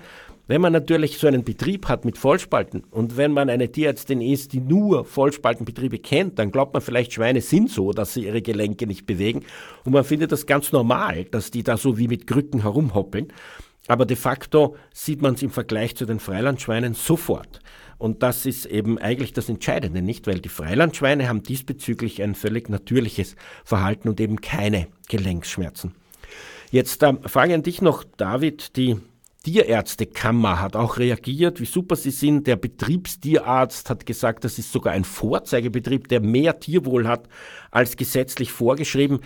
[0.47, 4.53] wenn man natürlich so einen Betrieb hat mit Vollspalten und wenn man eine Tierärztin ist,
[4.53, 8.85] die nur Vollspaltenbetriebe kennt, dann glaubt man vielleicht, Schweine sind so, dass sie ihre Gelenke
[8.85, 9.43] nicht bewegen.
[9.85, 13.29] Und man findet das ganz normal, dass die da so wie mit Krücken herumhoppeln.
[13.87, 17.59] Aber de facto sieht man es im Vergleich zu den Freilandschweinen sofort.
[17.97, 20.27] Und das ist eben eigentlich das Entscheidende, nicht?
[20.27, 25.93] Weil die Freilandschweine haben diesbezüglich ein völlig natürliches Verhalten und eben keine Gelenkschmerzen.
[26.71, 28.97] Jetzt ähm, frage ich an dich noch, David, die
[29.43, 32.47] Tierärztekammer hat auch reagiert, wie super sie sind.
[32.47, 37.29] Der Betriebstierarzt hat gesagt, das ist sogar ein Vorzeigebetrieb, der mehr Tierwohl hat
[37.69, 39.19] als gesetzlich vorgeschrieben.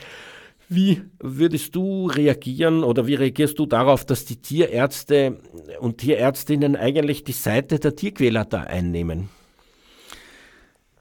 [0.72, 5.40] Wie würdest du reagieren oder wie reagierst du darauf, dass die Tierärzte
[5.80, 9.30] und Tierärztinnen eigentlich die Seite der Tierquäler da einnehmen?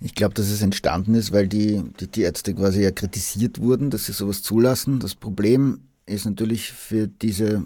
[0.01, 4.07] Ich glaube, dass es entstanden ist, weil die, die Tierärzte quasi ja kritisiert wurden, dass
[4.07, 5.01] sie sowas zulassen.
[5.01, 7.65] Das Problem ist natürlich für diese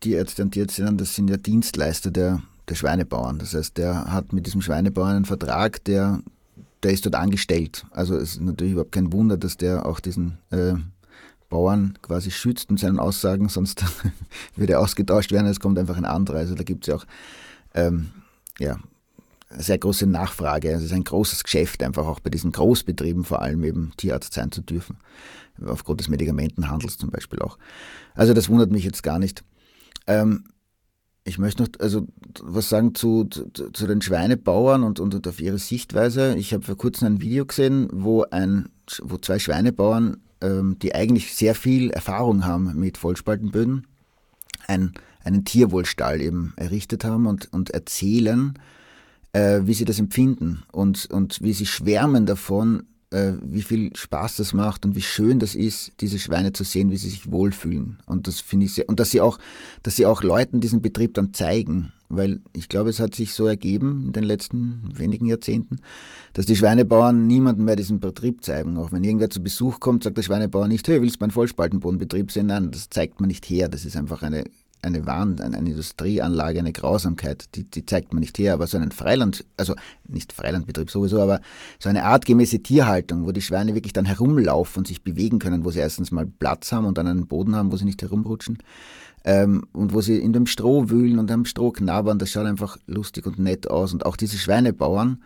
[0.00, 3.38] Tierärzte und Tierärztinnen, das sind ja Dienstleister der, der Schweinebauern.
[3.38, 6.22] Das heißt, der hat mit diesem Schweinebauern einen Vertrag, der,
[6.82, 7.84] der ist dort angestellt.
[7.90, 10.74] Also es ist natürlich überhaupt kein Wunder, dass der auch diesen äh,
[11.52, 13.84] Bauern quasi schützt in seinen Aussagen, sonst
[14.56, 16.38] würde er ausgetauscht werden, es kommt einfach ein anderer.
[16.38, 17.04] Also da gibt es ja auch
[17.74, 18.10] ähm,
[18.58, 18.78] ja,
[19.50, 20.70] sehr große Nachfrage.
[20.70, 24.32] Also es ist ein großes Geschäft, einfach auch bei diesen Großbetrieben vor allem eben Tierarzt
[24.32, 24.96] sein zu dürfen.
[25.64, 27.58] Aufgrund des Medikamentenhandels zum Beispiel auch.
[28.14, 29.44] Also das wundert mich jetzt gar nicht.
[30.06, 30.44] Ähm,
[31.24, 32.08] ich möchte noch also
[32.42, 36.34] was sagen zu, zu, zu den Schweinebauern und, und, auf ihre Sichtweise.
[36.36, 38.70] Ich habe vor kurzem ein Video gesehen, wo, ein,
[39.02, 43.86] wo zwei Schweinebauern, ähm, die eigentlich sehr viel Erfahrung haben mit Vollspaltenböden,
[44.66, 44.92] ein,
[45.24, 48.54] einen Tierwohlstall eben errichtet haben und, und erzählen,
[49.32, 54.36] äh, wie sie das empfinden und, und wie sie schwärmen davon, äh, wie viel Spaß
[54.36, 57.98] das macht und wie schön das ist, diese Schweine zu sehen, wie sie sich wohlfühlen.
[58.06, 59.38] Und das finde ich sehr, und dass sie auch,
[59.82, 63.46] dass sie auch Leuten diesen Betrieb dann zeigen, weil ich glaube, es hat sich so
[63.46, 65.78] ergeben in den letzten wenigen Jahrzehnten,
[66.34, 68.76] dass die Schweinebauern niemanden mehr diesen Betrieb zeigen.
[68.76, 72.30] Auch wenn irgendwer zu Besuch kommt, sagt der Schweinebauer nicht, hey, willst du meinen Vollspaltenbodenbetrieb
[72.30, 72.46] sehen?
[72.46, 73.68] Nein, das zeigt man nicht her.
[73.68, 74.44] Das ist einfach eine
[74.82, 78.90] eine Wand, eine Industrieanlage, eine Grausamkeit, die, die zeigt man nicht her, aber so einen
[78.90, 79.74] Freiland, also
[80.08, 81.40] nicht Freilandbetrieb sowieso, aber
[81.78, 85.70] so eine artgemäße Tierhaltung, wo die Schweine wirklich dann herumlaufen und sich bewegen können, wo
[85.70, 88.58] sie erstens mal Platz haben und dann einen Boden haben, wo sie nicht herumrutschen
[89.24, 92.76] ähm, und wo sie in dem Stroh wühlen und am Stroh knabbern, das schaut einfach
[92.86, 93.92] lustig und nett aus.
[93.92, 95.22] Und auch diese Schweinebauern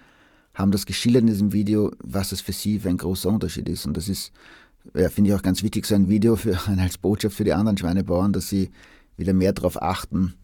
[0.55, 3.87] haben das geschildert in diesem Video, was das für sie für ein großer Unterschied ist.
[3.87, 4.33] Und das ist,
[4.95, 7.79] ja, finde ich auch ganz wichtig, so ein Video für, als Botschaft für die anderen
[7.79, 8.71] Schweinebauern, dass sie
[9.17, 10.35] wieder mehr darauf achten,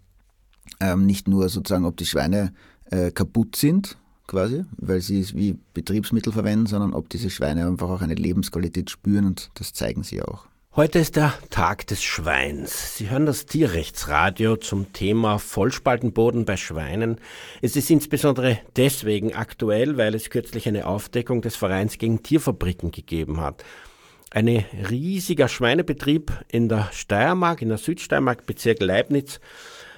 [0.81, 2.53] ähm, nicht nur sozusagen, ob die Schweine
[2.91, 7.91] äh, kaputt sind, quasi, weil sie es wie Betriebsmittel verwenden, sondern ob diese Schweine einfach
[7.91, 10.47] auch eine Lebensqualität spüren und das zeigen sie auch.
[10.75, 12.97] Heute ist der Tag des Schweins.
[12.97, 17.19] Sie hören das Tierrechtsradio zum Thema Vollspaltenboden bei Schweinen.
[17.61, 23.43] Es ist insbesondere deswegen aktuell, weil es kürzlich eine Aufdeckung des Vereins gegen Tierfabriken gegeben
[23.43, 23.63] hat
[24.35, 29.41] ein riesiger Schweinebetrieb in der Steiermark, in der Südsteiermark, Bezirk Leibniz,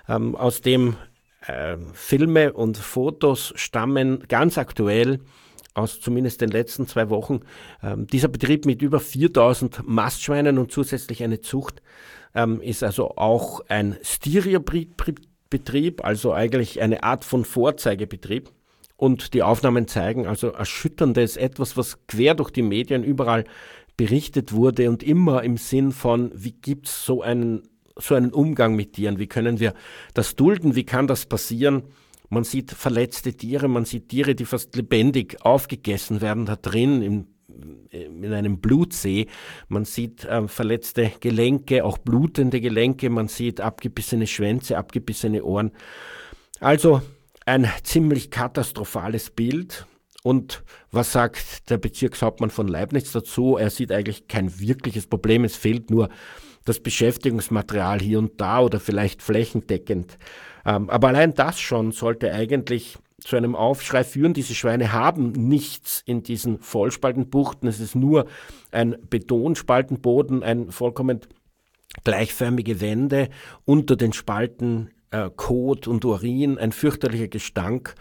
[0.08, 0.96] ähm, aus dem
[1.46, 5.20] äh, Filme und Fotos stammen, ganz aktuell
[5.74, 7.40] aus zumindest den letzten zwei Wochen.
[7.82, 11.82] Ähm, dieser Betrieb mit über 4000 Mastschweinen und zusätzlich eine Zucht
[12.34, 18.50] ähm, ist also auch ein Stereobetrieb, also eigentlich eine Art von Vorzeigebetrieb.
[18.96, 23.44] Und die Aufnahmen zeigen also erschütterndes, etwas, was quer durch die Medien überall
[23.96, 27.62] berichtet wurde und immer im Sinn von, wie gibt's so einen,
[27.96, 29.18] so einen Umgang mit Tieren?
[29.18, 29.74] Wie können wir
[30.14, 30.74] das dulden?
[30.74, 31.84] Wie kann das passieren?
[32.28, 37.26] Man sieht verletzte Tiere, man sieht Tiere, die fast lebendig aufgegessen werden, da drin im,
[37.90, 39.26] in einem Blutsee.
[39.68, 45.70] Man sieht äh, verletzte Gelenke, auch blutende Gelenke, man sieht abgebissene Schwänze, abgebissene Ohren.
[46.60, 47.02] Also
[47.46, 49.86] ein ziemlich katastrophales Bild.
[50.24, 53.58] Und was sagt der Bezirkshauptmann von Leibniz dazu?
[53.58, 55.44] Er sieht eigentlich kein wirkliches Problem.
[55.44, 56.08] Es fehlt nur
[56.64, 60.16] das Beschäftigungsmaterial hier und da oder vielleicht flächendeckend.
[60.64, 64.32] Ähm, aber allein das schon sollte eigentlich zu einem Aufschrei führen.
[64.32, 67.68] Diese Schweine haben nichts in diesen Vollspaltenbuchten.
[67.68, 68.24] Es ist nur
[68.70, 71.20] ein Betonspaltenboden, ein vollkommen
[72.02, 73.28] gleichförmige Wände
[73.66, 77.94] unter den Spalten äh, Kot und Urin, ein fürchterlicher Gestank.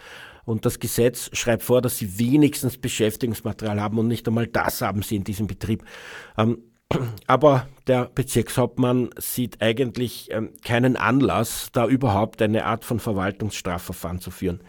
[0.46, 5.02] Und das Gesetz schreibt vor, dass sie wenigstens Beschäftigungsmaterial haben und nicht einmal das haben
[5.02, 5.84] sie in diesem Betrieb.
[6.38, 6.64] Ähm,
[7.28, 14.32] aber der Bezirkshauptmann sieht eigentlich ähm, keinen Anlass, da überhaupt eine Art von Verwaltungsstrafverfahren zu
[14.32, 14.62] führen.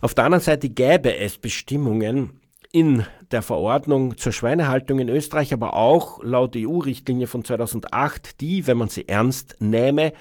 [0.00, 2.40] Auf der anderen Seite gäbe es Bestimmungen
[2.72, 8.76] in der Verordnung zur Schweinehaltung in Österreich, aber auch laut EU-Richtlinie von 2008, die, wenn
[8.76, 10.12] man sie ernst nähme,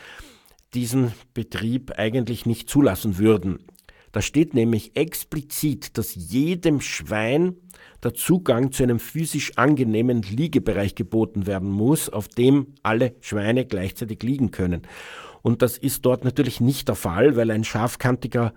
[0.73, 3.59] diesen Betrieb eigentlich nicht zulassen würden.
[4.15, 7.57] Da steht nämlich explizit, dass jedem Schwein
[8.01, 14.23] der Zugang zu einem physisch angenehmen Liegebereich geboten werden muss, auf dem alle Schweine gleichzeitig
[14.23, 14.83] liegen können.
[15.41, 18.53] Und das ist dort natürlich nicht der Fall, weil ein scharfkantiger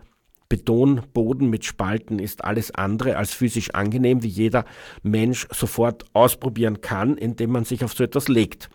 [0.49, 4.65] Betonboden mit Spalten ist alles andere als physisch angenehm, wie jeder
[5.03, 8.71] Mensch sofort ausprobieren kann, indem man sich auf so etwas legt.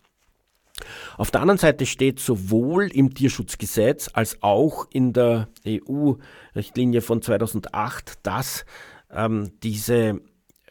[1.17, 8.19] Auf der anderen Seite steht sowohl im Tierschutzgesetz als auch in der EU-Richtlinie von 2008,
[8.23, 8.65] dass
[9.12, 10.21] ähm, diese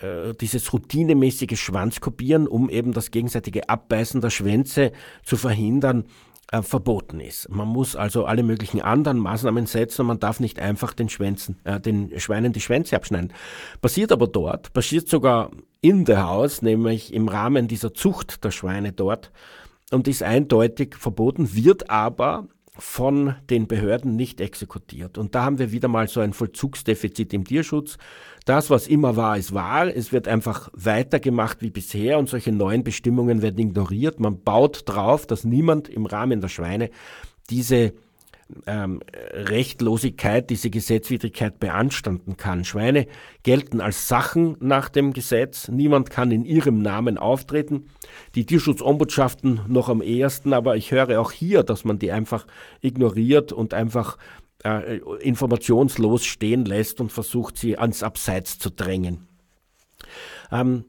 [0.02, 4.92] äh, dieses routinemäßige Schwanzkopieren, um eben das gegenseitige Abbeißen der Schwänze
[5.24, 6.04] zu verhindern,
[6.50, 7.48] äh, verboten ist.
[7.48, 11.58] Man muss also alle möglichen anderen Maßnahmen setzen und man darf nicht einfach den, Schwänzen,
[11.64, 13.32] äh, den Schweinen die Schwänze abschneiden.
[13.80, 18.92] Passiert aber dort, passiert sogar in der Haus, nämlich im Rahmen dieser Zucht der Schweine
[18.92, 19.30] dort,
[19.92, 25.18] und ist eindeutig verboten, wird aber von den Behörden nicht exekutiert.
[25.18, 27.98] Und da haben wir wieder mal so ein Vollzugsdefizit im Tierschutz.
[28.46, 29.94] Das, was immer war, ist wahr.
[29.94, 34.20] Es wird einfach weitergemacht wie bisher und solche neuen Bestimmungen werden ignoriert.
[34.20, 36.90] Man baut drauf, dass niemand im Rahmen der Schweine
[37.50, 37.92] diese
[38.66, 39.00] ähm,
[39.32, 42.64] Rechtlosigkeit, diese Gesetzwidrigkeit beanstanden kann.
[42.64, 43.06] Schweine
[43.42, 45.68] gelten als Sachen nach dem Gesetz.
[45.68, 47.86] Niemand kann in ihrem Namen auftreten.
[48.34, 52.46] Die Tierschutzombudsschaften noch am ehesten, aber ich höre auch hier, dass man die einfach
[52.80, 54.18] ignoriert und einfach
[54.64, 59.26] äh, informationslos stehen lässt und versucht, sie ans Abseits zu drängen.
[60.50, 60.84] Ähm,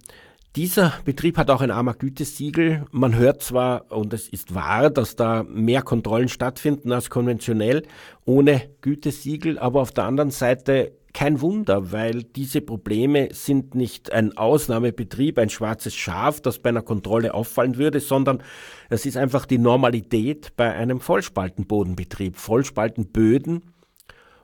[0.56, 2.86] dieser Betrieb hat auch ein armer Gütesiegel.
[2.92, 7.84] Man hört zwar, und es ist wahr, dass da mehr Kontrollen stattfinden als konventionell
[8.26, 14.36] ohne Gütesiegel, aber auf der anderen Seite kein Wunder, weil diese Probleme sind nicht ein
[14.36, 18.42] Ausnahmebetrieb, ein schwarzes Schaf, das bei einer Kontrolle auffallen würde, sondern
[18.90, 22.36] es ist einfach die Normalität bei einem Vollspaltenbodenbetrieb.
[22.38, 23.62] Vollspaltenböden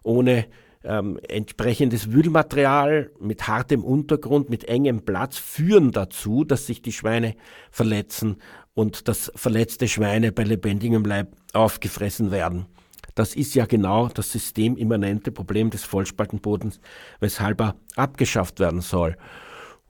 [0.04, 0.46] ohne
[0.84, 7.36] ähm, entsprechendes Wühlmaterial mit hartem Untergrund, mit engem Platz führen dazu, dass sich die Schweine
[7.72, 8.38] verletzen
[8.74, 12.66] und dass verletzte Schweine bei lebendigem Leib aufgefressen werden.
[13.16, 16.80] Das ist ja genau das systemimmanente Problem des Vollspaltenbodens,
[17.20, 19.18] weshalb er abgeschafft werden soll.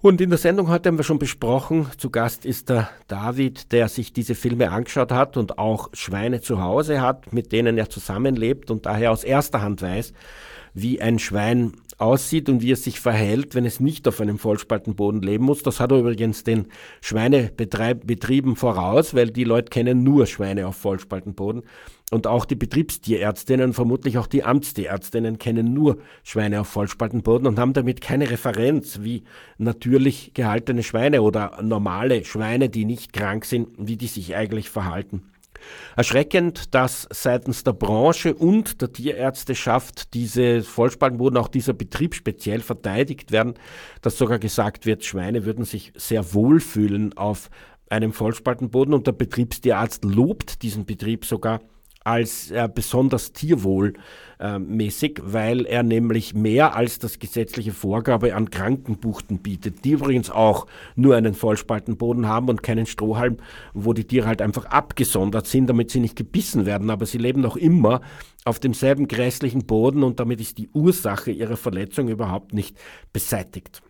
[0.01, 3.89] Und in der Sendung heute haben wir schon besprochen, zu Gast ist der David, der
[3.89, 8.71] sich diese Filme angeschaut hat und auch Schweine zu Hause hat, mit denen er zusammenlebt
[8.71, 10.13] und daher aus erster Hand weiß,
[10.81, 15.21] wie ein Schwein aussieht und wie es sich verhält, wenn es nicht auf einem Vollspaltenboden
[15.21, 15.63] leben muss.
[15.63, 16.67] Das hat er übrigens den
[17.01, 21.63] Schweinebetrieben voraus, weil die Leute kennen nur Schweine auf Vollspaltenboden.
[22.11, 27.73] Und auch die Betriebstierärztinnen, vermutlich auch die Amtstierärztinnen kennen nur Schweine auf Vollspaltenboden und haben
[27.73, 29.23] damit keine Referenz, wie
[29.57, 35.23] natürlich gehaltene Schweine oder normale Schweine, die nicht krank sind, wie die sich eigentlich verhalten.
[35.95, 43.31] Erschreckend, dass seitens der Branche und der Tierärzteschaft diese Vollspaltenboden, auch dieser Betrieb speziell verteidigt
[43.31, 43.55] werden,
[44.01, 47.49] dass sogar gesagt wird, Schweine würden sich sehr wohlfühlen auf
[47.89, 48.93] einem Vollspaltenboden.
[48.93, 51.59] Und der Betriebstierarzt lobt diesen Betrieb sogar
[52.03, 59.83] als äh, besonders tierwohlmäßig, weil er nämlich mehr als das gesetzliche Vorgabe an Krankenbuchten bietet,
[59.83, 63.37] die übrigens auch nur einen Vollspaltenboden haben und keinen Strohhalm,
[63.73, 67.41] wo die Tiere halt einfach abgesondert sind, damit sie nicht gebissen werden, aber sie leben
[67.41, 68.01] noch immer
[68.45, 72.77] auf demselben grässlichen Boden und damit ist die Ursache ihrer Verletzung überhaupt nicht
[73.11, 73.81] beseitigt.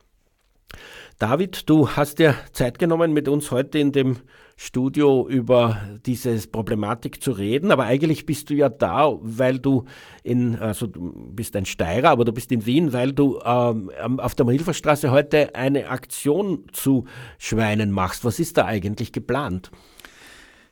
[1.20, 4.18] David, du hast dir Zeit genommen, mit uns heute in dem
[4.62, 9.86] Studio über diese Problematik zu reden, aber eigentlich bist du ja da, weil du
[10.22, 14.36] in, also du bist ein Steirer, aber du bist in Wien, weil du ähm, auf
[14.36, 17.06] der Mahilferstraße heute eine Aktion zu
[17.38, 18.26] Schweinen machst.
[18.26, 19.72] Was ist da eigentlich geplant?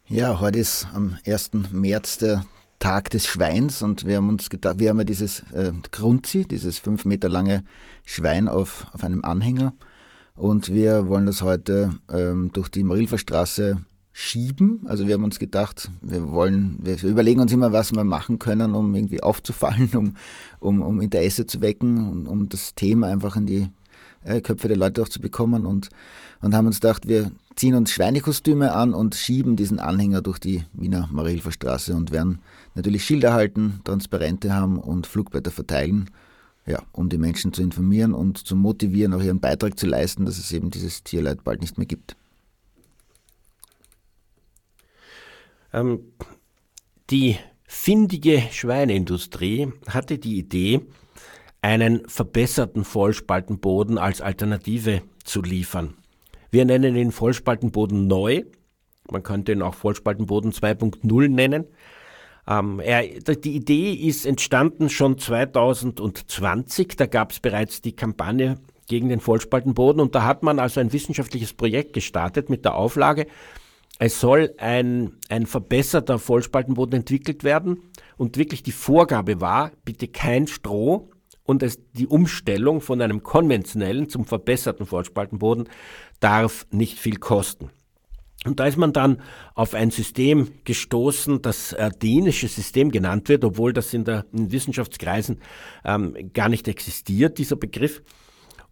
[0.09, 1.51] Ja, heute ist am 1.
[1.71, 2.43] März der
[2.79, 6.77] Tag des Schweins und wir haben uns gedacht, wir haben ja dieses äh, Grunzi, dieses
[6.77, 7.63] fünf Meter lange
[8.05, 9.73] Schwein auf, auf einem Anhänger
[10.37, 13.81] und wir wollen das heute ähm, durch die Marilferstraße
[14.13, 14.81] schieben.
[14.85, 18.73] Also wir haben uns gedacht, wir wollen, wir überlegen uns immer, was wir machen können,
[18.75, 20.15] um irgendwie aufzufallen, um,
[20.59, 23.67] um, um Interesse zu wecken und um das Thema einfach in die
[24.23, 25.89] äh, Köpfe der Leute auch zu bekommen und,
[26.41, 30.63] und haben uns gedacht, wir ziehen uns Schweinekostüme an und schieben diesen Anhänger durch die
[30.73, 32.39] Wiener Marilferstraße und werden
[32.75, 36.11] natürlich Schilder halten, Transparente haben und Flugblätter verteilen
[36.67, 40.37] ja, um die Menschen zu informieren und zu motivieren, auch ihren Beitrag zu leisten, dass
[40.37, 42.17] es eben dieses Tierleid bald nicht mehr gibt.
[45.73, 46.01] Ähm,
[47.09, 50.81] die findige Schweineindustrie hatte die Idee,
[51.61, 55.95] einen verbesserten Vollspaltenboden als Alternative zu liefern.
[56.51, 58.43] Wir nennen den Vollspaltenboden neu.
[59.09, 61.65] Man könnte ihn auch Vollspaltenboden 2.0 nennen.
[62.47, 66.95] Ähm, er, die Idee ist entstanden schon 2020.
[66.95, 68.55] Da gab es bereits die Kampagne
[68.87, 73.27] gegen den Vollspaltenboden und da hat man also ein wissenschaftliches Projekt gestartet mit der Auflage,
[73.99, 77.81] es soll ein, ein verbesserter Vollspaltenboden entwickelt werden
[78.15, 81.09] und wirklich die Vorgabe war, bitte kein Stroh
[81.43, 85.67] und es, die Umstellung von einem konventionellen zum verbesserten Vollspaltenboden
[86.19, 87.71] darf nicht viel kosten.
[88.45, 89.21] Und da ist man dann
[89.55, 94.51] auf ein System gestoßen, das äh, dänische System genannt wird, obwohl das in, der, in
[94.51, 95.39] Wissenschaftskreisen
[95.83, 98.01] ähm, gar nicht existiert, dieser Begriff.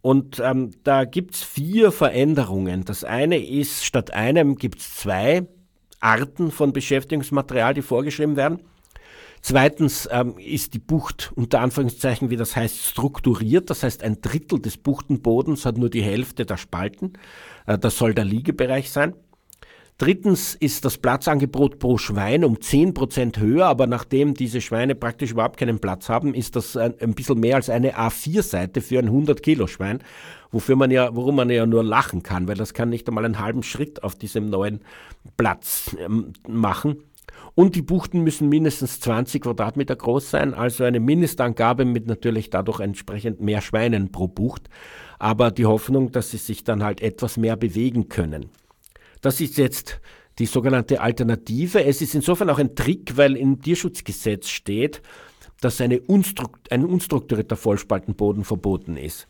[0.02, 2.84] Und ähm, da gibt's vier Veränderungen.
[2.84, 5.46] Das eine ist, statt einem gibt's zwei
[5.98, 8.60] Arten von Beschäftigungsmaterial, die vorgeschrieben werden.
[9.42, 13.70] Zweitens ähm, ist die Bucht unter Anführungszeichen, wie das heißt, strukturiert.
[13.70, 17.12] Das heißt, ein Drittel des Buchtenbodens hat nur die Hälfte der Spalten.
[17.66, 19.14] Äh, das soll der Liegebereich sein.
[19.98, 25.58] Drittens ist das Platzangebot pro Schwein um 10% höher, aber nachdem diese Schweine praktisch überhaupt
[25.58, 30.00] keinen Platz haben, ist das ein, ein bisschen mehr als eine A4-Seite für ein 100-Kilo-Schwein,
[30.50, 33.38] wofür man ja, worum man ja nur lachen kann, weil das kann nicht einmal einen
[33.38, 34.80] halben Schritt auf diesem neuen
[35.38, 37.02] Platz ähm, machen.
[37.54, 42.80] Und die Buchten müssen mindestens 20 Quadratmeter groß sein, also eine Mindestangabe mit natürlich dadurch
[42.80, 44.68] entsprechend mehr Schweinen pro Bucht,
[45.18, 48.50] aber die Hoffnung, dass sie sich dann halt etwas mehr bewegen können.
[49.26, 50.00] Das ist jetzt
[50.38, 51.82] die sogenannte Alternative.
[51.82, 55.02] Es ist insofern auch ein Trick, weil im Tierschutzgesetz steht,
[55.60, 59.26] dass eine unstrukt ein unstrukturierter Vollspaltenboden verboten ist.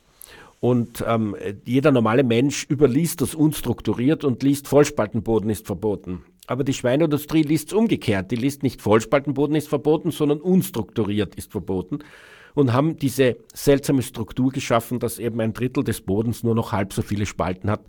[0.60, 1.34] Und ähm,
[1.64, 6.24] jeder normale Mensch überliest das unstrukturiert und liest Vollspaltenboden ist verboten.
[6.46, 8.30] Aber die Schweineindustrie liest es umgekehrt.
[8.30, 12.00] Die liest nicht Vollspaltenboden ist verboten, sondern unstrukturiert ist verboten.
[12.56, 16.92] Und haben diese seltsame Struktur geschaffen, dass eben ein Drittel des Bodens nur noch halb
[16.92, 17.82] so viele Spalten hat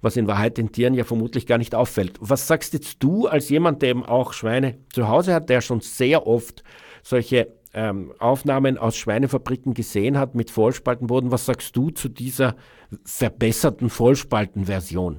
[0.00, 2.16] was in Wahrheit den Tieren ja vermutlich gar nicht auffällt.
[2.20, 5.80] Was sagst jetzt du als jemand, der eben auch Schweine zu Hause hat, der schon
[5.80, 6.62] sehr oft
[7.02, 12.56] solche ähm, Aufnahmen aus Schweinefabriken gesehen hat mit Vollspaltenboden, was sagst du zu dieser
[13.04, 15.18] verbesserten Vollspaltenversion?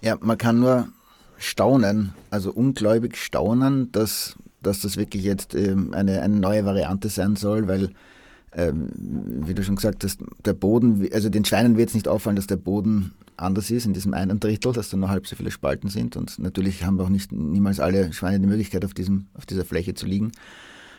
[0.00, 0.88] Ja, man kann nur
[1.38, 7.36] staunen, also ungläubig staunen, dass, dass das wirklich jetzt ähm, eine, eine neue Variante sein
[7.36, 7.90] soll, weil
[8.52, 12.36] ähm, wie du schon gesagt hast, der Boden, also den Schweinen wird es nicht auffallen,
[12.36, 15.50] dass der Boden anders ist in diesem einen Drittel, dass da nur halb so viele
[15.50, 16.16] Spalten sind.
[16.16, 19.64] Und natürlich haben wir auch nicht niemals alle Schweine die Möglichkeit, auf, diesem, auf dieser
[19.64, 20.32] Fläche zu liegen.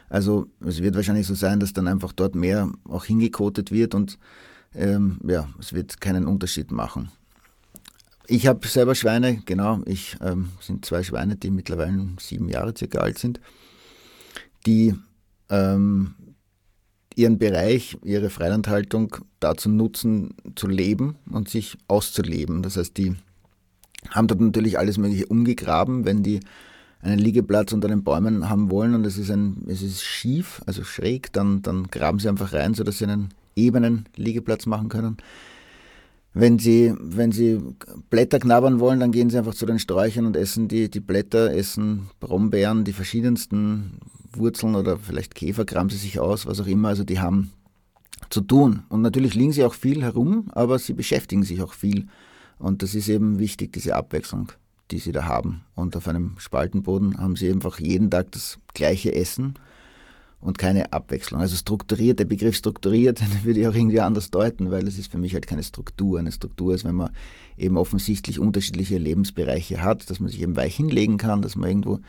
[0.10, 4.18] Also es wird wahrscheinlich so sein, dass dann einfach dort mehr auch hingekotet wird und
[4.74, 7.10] ähm, ja, es wird keinen Unterschied machen.
[8.32, 9.82] Ich habe selber Schweine, genau.
[9.88, 13.40] Ich ähm, sind zwei Schweine, die mittlerweile sieben Jahre circa alt sind,
[14.68, 14.94] die
[15.50, 16.14] ähm,
[17.16, 22.62] ihren Bereich, ihre Freilandhaltung dazu nutzen, zu leben und sich auszuleben.
[22.62, 23.16] Das heißt, die
[24.12, 26.40] haben dort natürlich alles Mögliche umgegraben, wenn die
[27.02, 30.84] einen Liegeplatz unter den Bäumen haben wollen und es ist, ein, es ist schief, also
[30.84, 35.18] schräg, dann, dann graben sie einfach rein, sodass sie einen ebenen Liegeplatz machen können.
[36.34, 37.60] Wenn sie, wenn sie
[38.10, 41.52] Blätter knabbern wollen, dann gehen sie einfach zu den Sträuchern und essen die, die Blätter,
[41.52, 44.00] essen Brombeeren, die verschiedensten
[44.34, 46.90] Wurzeln oder vielleicht Käfer graben sie sich aus, was auch immer.
[46.90, 47.52] Also die haben
[48.30, 48.84] zu tun.
[48.90, 52.08] Und natürlich liegen sie auch viel herum, aber sie beschäftigen sich auch viel.
[52.60, 54.52] Und das ist eben wichtig, diese Abwechslung,
[54.92, 55.62] die sie da haben.
[55.76, 59.56] Und auf einem Spaltenboden haben sie einfach jeden Tag das gleiche Essen
[60.42, 61.42] und keine Abwechslung.
[61.42, 65.18] Also strukturiert, der Begriff strukturiert, würde ich auch irgendwie anders deuten, weil es ist für
[65.18, 66.20] mich halt keine Struktur.
[66.20, 67.12] Eine Struktur ist, wenn man
[67.58, 72.00] eben offensichtlich unterschiedliche Lebensbereiche hat, dass man sich eben weich hinlegen kann, dass man irgendwo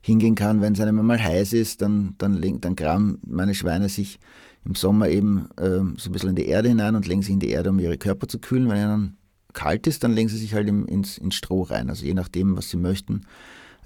[0.00, 4.18] hingehen kann, wenn es einem einmal heiß ist, dann, dann, dann graben meine Schweine sich
[4.64, 7.40] im Sommer eben äh, so ein bisschen in die Erde hinein und legen sich in
[7.40, 8.68] die Erde, um ihre Körper zu kühlen.
[8.68, 9.16] Wenn ihnen
[9.52, 11.88] kalt ist, dann legen sie sich halt ins, ins Stroh rein.
[11.88, 13.22] Also je nachdem, was sie möchten,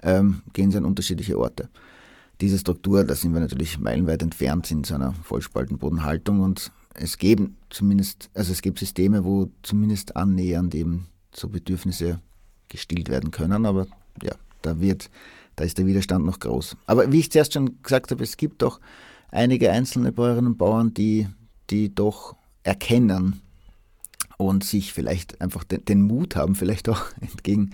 [0.03, 1.68] ähm, gehen sie an unterschiedliche Orte.
[2.41, 7.57] Diese Struktur, da sind wir natürlich meilenweit entfernt in so einer Vollspaltenbodenhaltung und es geben
[7.70, 12.20] zumindest, also es gibt Systeme, wo zumindest annähernd eben so Bedürfnisse
[12.68, 13.86] gestillt werden können, aber
[14.22, 15.11] ja, da wird
[15.59, 16.76] da ist der Widerstand noch groß.
[16.86, 18.80] Aber wie ich zuerst schon gesagt habe, es gibt doch
[19.30, 21.26] einige einzelne Bäuerinnen und Bauern, die,
[21.70, 23.43] die doch erkennen
[24.36, 27.70] und sich vielleicht einfach den, den Mut haben, vielleicht auch entgegen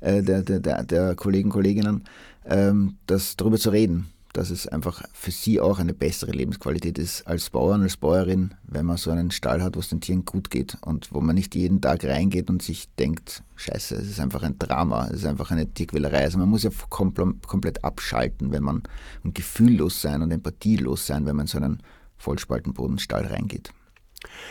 [0.00, 2.02] äh, der, der, der Kollegen, Kolleginnen,
[2.48, 7.26] ähm, das darüber zu reden dass es einfach für sie auch eine bessere Lebensqualität ist
[7.26, 10.50] als Bauern, als Bäuerin, wenn man so einen Stall hat, wo es den Tieren gut
[10.50, 14.42] geht und wo man nicht jeden Tag reingeht und sich denkt, scheiße, es ist einfach
[14.42, 16.22] ein Drama, es ist einfach eine Tierquälerei.
[16.22, 18.82] Also man muss ja komplett abschalten, wenn man
[19.24, 21.82] und gefühllos sein und empathielos sein, wenn man in so einen
[22.18, 23.72] Vollspaltenbodenstall reingeht.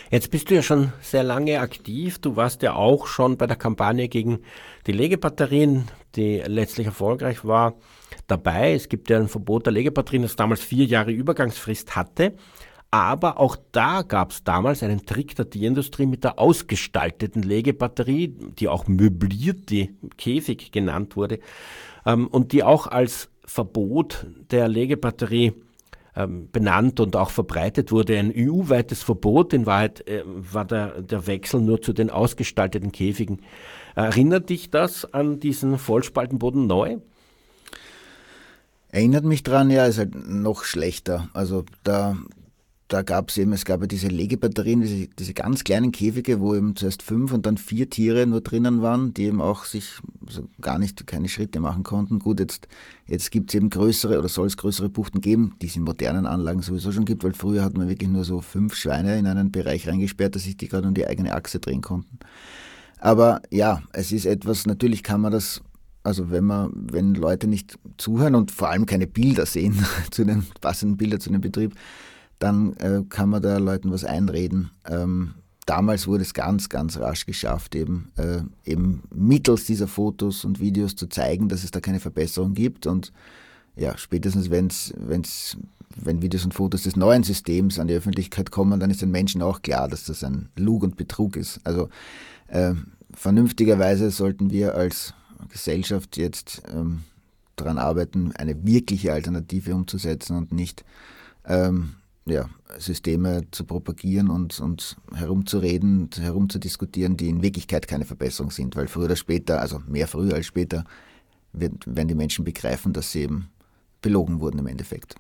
[0.10, 2.20] Jetzt bist du ja schon sehr lange aktiv.
[2.20, 4.40] Du warst ja auch schon bei der Kampagne gegen
[4.86, 7.76] die Legebatterien, die letztlich erfolgreich war
[8.28, 8.74] dabei.
[8.74, 12.36] Es gibt ja ein Verbot der Legebatterien, das damals vier Jahre Übergangsfrist hatte.
[12.90, 18.70] Aber auch da gab es damals einen Trick der Tierindustrie mit der ausgestalteten Legebatterie, die
[18.70, 21.40] auch möblierte Käfig genannt wurde
[22.06, 25.54] ähm, und die auch als Verbot der Legebatterie
[26.18, 28.18] ähm, benannt und auch verbreitet wurde.
[28.18, 33.42] Ein EU-weites Verbot, in Wahrheit äh, war der, der Wechsel nur zu den ausgestalteten Käfigen.
[33.96, 36.98] Erinnert dich das an diesen Vollspaltenboden neu?
[38.90, 41.30] Erinnert mich dran, ja, ist halt noch schlechter.
[41.34, 42.18] Also da,
[42.88, 46.56] da gab es eben, es gab ja diese Legebatterien, diese, diese ganz kleinen Käfige, wo
[46.56, 50.48] eben zuerst fünf und dann vier Tiere nur drinnen waren, die eben auch sich also
[50.62, 52.20] gar nicht keine Schritte machen konnten.
[52.20, 52.68] Gut, jetzt,
[53.06, 56.26] jetzt gibt es eben größere oder soll es größere Buchten geben, die es in modernen
[56.26, 59.52] Anlagen sowieso schon gibt, weil früher hat man wirklich nur so fünf Schweine in einen
[59.52, 62.20] Bereich reingesperrt, dass sich die gerade um die eigene Achse drehen konnten.
[63.00, 65.62] Aber ja, es ist etwas, natürlich kann man das,
[66.04, 70.46] also wenn man, wenn Leute nicht zuhören und vor allem keine Bilder sehen zu den
[70.62, 71.76] passenden Bilder zu dem Betrieb,
[72.40, 74.72] dann äh, kann man da Leuten was einreden.
[74.90, 75.34] Ähm,
[75.66, 80.96] damals wurde es ganz, ganz rasch geschafft, eben, äh, eben mittels dieser Fotos und Videos
[80.96, 82.88] zu zeigen, dass es da keine Verbesserung gibt.
[82.88, 83.12] Und
[83.76, 85.58] ja, spätestens wenn's, wenn's,
[85.96, 89.42] wenn Videos und Fotos des neuen Systems an die Öffentlichkeit kommen, dann ist den Menschen
[89.42, 91.60] auch klar, dass das ein Lug und Betrug ist.
[91.64, 91.90] Also
[92.48, 92.74] äh,
[93.14, 95.14] vernünftigerweise sollten wir als
[95.50, 97.04] Gesellschaft jetzt ähm,
[97.56, 100.86] daran arbeiten, eine wirkliche Alternative umzusetzen und nicht
[101.46, 101.94] ähm,
[102.28, 108.88] ja, Systeme zu propagieren und, und herumzureden, herumzudiskutieren, die in Wirklichkeit keine Verbesserung sind, weil
[108.88, 110.84] früher oder später, also mehr früher als später,
[111.54, 113.50] werden die Menschen begreifen, dass sie eben
[114.02, 115.16] belogen wurden im Endeffekt.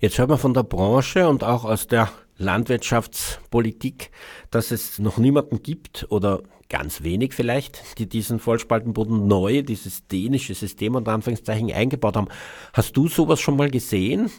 [0.00, 4.10] Jetzt hört man von der Branche und auch aus der Landwirtschaftspolitik,
[4.50, 10.54] dass es noch niemanden gibt oder ganz wenig vielleicht, die diesen Vollspaltenboden neu, dieses dänische
[10.54, 12.28] System unter Anführungszeichen eingebaut haben.
[12.72, 14.30] Hast du sowas schon mal gesehen?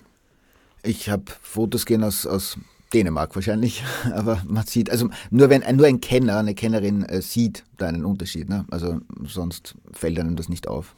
[0.84, 2.58] Ich habe Fotos gehen aus, aus
[2.94, 7.64] Dänemark wahrscheinlich, aber man sieht, also nur wenn nur ein Kenner, eine Kennerin äh, sieht
[7.78, 8.66] da einen Unterschied, ne?
[8.72, 10.96] also sonst fällt einem das nicht auf.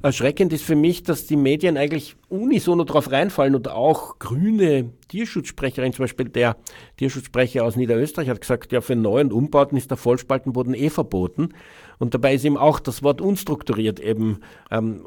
[0.00, 5.92] Erschreckend ist für mich, dass die Medien eigentlich unisono drauf reinfallen und auch grüne Tierschutzsprecherin,
[5.92, 6.56] zum Beispiel der
[6.98, 11.48] Tierschutzsprecher aus Niederösterreich hat gesagt, ja, für Neu- und Umbauten ist der Vollspaltenboden eh verboten.
[11.98, 14.40] Und dabei ist ihm auch das Wort unstrukturiert eben,
[14.70, 15.04] ähm,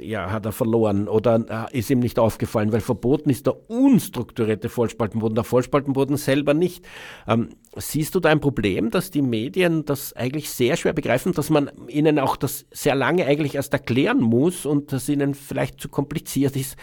[0.00, 4.68] ja, hat er verloren oder äh, ist ihm nicht aufgefallen, weil verboten ist der unstrukturierte
[4.68, 6.84] Vollspaltenboden, der Vollspaltenboden selber nicht.
[7.26, 11.50] Ähm, siehst du da ein Problem, dass die Medien das eigentlich sehr schwer begreifen, dass
[11.50, 15.88] man ihnen auch das sehr lange eigentlich erst erklären muss und dass ihnen vielleicht zu
[15.88, 16.76] kompliziert ist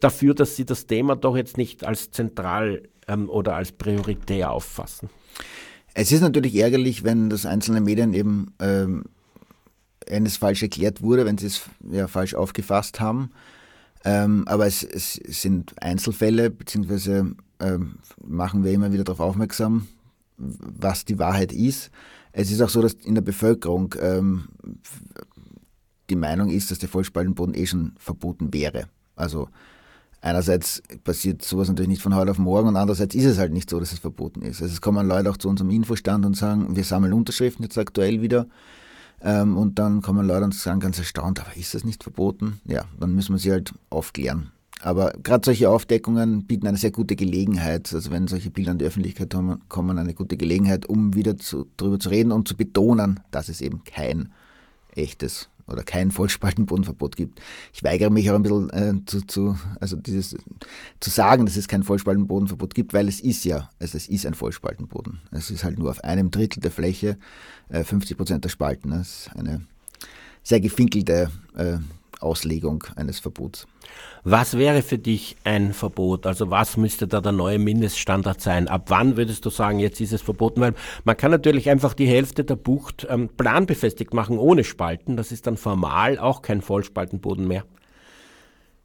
[0.00, 5.10] dafür, dass sie das Thema doch jetzt nicht als zentral ähm, oder als prioritär auffassen?
[5.94, 9.04] Es ist natürlich ärgerlich, wenn das einzelne Medien eben ähm,
[10.10, 13.30] eines falsch erklärt wurde, wenn sie es ja, falsch aufgefasst haben.
[14.04, 19.86] Ähm, aber es, es, sind Einzelfälle, beziehungsweise ähm, machen wir immer wieder darauf aufmerksam,
[20.36, 21.90] was die Wahrheit ist.
[22.32, 24.48] Es ist auch so, dass in der Bevölkerung ähm,
[26.10, 28.88] die Meinung ist, dass der Vollspaltenboden eh schon verboten wäre.
[29.16, 29.48] Also
[30.24, 33.68] einerseits passiert sowas natürlich nicht von heute auf morgen und andererseits ist es halt nicht
[33.68, 34.62] so, dass es verboten ist.
[34.62, 38.22] Also es kommen Leute auch zu unserem Infostand und sagen, wir sammeln Unterschriften jetzt aktuell
[38.22, 38.46] wieder.
[39.20, 42.60] Ähm, und dann kommen Leute und sagen ganz erstaunt, aber ist das nicht verboten?
[42.64, 44.50] Ja, dann müssen wir sie halt aufklären.
[44.80, 48.84] Aber gerade solche Aufdeckungen bieten eine sehr gute Gelegenheit, also wenn solche Bilder in die
[48.86, 49.34] Öffentlichkeit
[49.68, 51.36] kommen, eine gute Gelegenheit, um wieder
[51.76, 54.32] darüber zu reden und zu betonen, dass es eben kein
[54.94, 57.40] echtes oder kein Vollspaltenbodenverbot gibt.
[57.72, 60.36] Ich weigere mich auch ein bisschen äh, zu, zu, also dieses,
[61.00, 64.34] zu sagen, dass es kein Vollspaltenbodenverbot gibt, weil es ist ja, also es ist ein
[64.34, 65.20] Vollspaltenboden.
[65.30, 67.18] Es ist halt nur auf einem Drittel der Fläche
[67.68, 68.90] äh, 50 Prozent der Spalten.
[68.90, 69.62] Das ist eine
[70.42, 71.78] sehr gefinkelte äh,
[72.24, 73.66] Auslegung eines Verbots.
[74.24, 76.26] Was wäre für dich ein Verbot?
[76.26, 78.68] Also was müsste da der neue Mindeststandard sein?
[78.68, 80.60] Ab wann würdest du sagen, jetzt ist es verboten?
[80.60, 85.16] Weil man kann natürlich einfach die Hälfte der Bucht ähm, planbefestigt machen, ohne Spalten.
[85.16, 87.64] Das ist dann formal auch kein Vollspaltenboden mehr.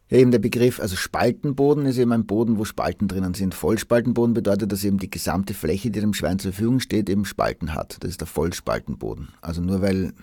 [0.10, 3.54] Ja, eben der Begriff, also Spaltenboden ist eben ein Boden, wo Spalten drinnen sind.
[3.54, 7.76] Vollspaltenboden bedeutet, dass eben die gesamte Fläche, die dem Schwein zur Verfügung steht, eben Spalten
[7.76, 7.98] hat.
[8.00, 9.28] Das ist der Vollspaltenboden.
[9.42, 10.14] Also nur weil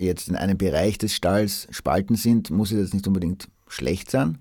[0.00, 4.38] jetzt in einem Bereich des Stalls Spalten sind, muss es jetzt nicht unbedingt schlecht sein.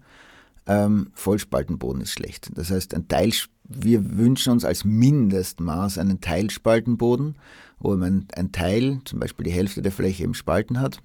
[0.65, 2.51] Ähm, Vollspaltenboden ist schlecht.
[2.55, 3.31] Das heißt, ein Teil,
[3.63, 7.35] wir wünschen uns als Mindestmaß einen Teilspaltenboden,
[7.79, 11.01] wo man ein Teil, zum Beispiel die Hälfte der Fläche eben Spalten hat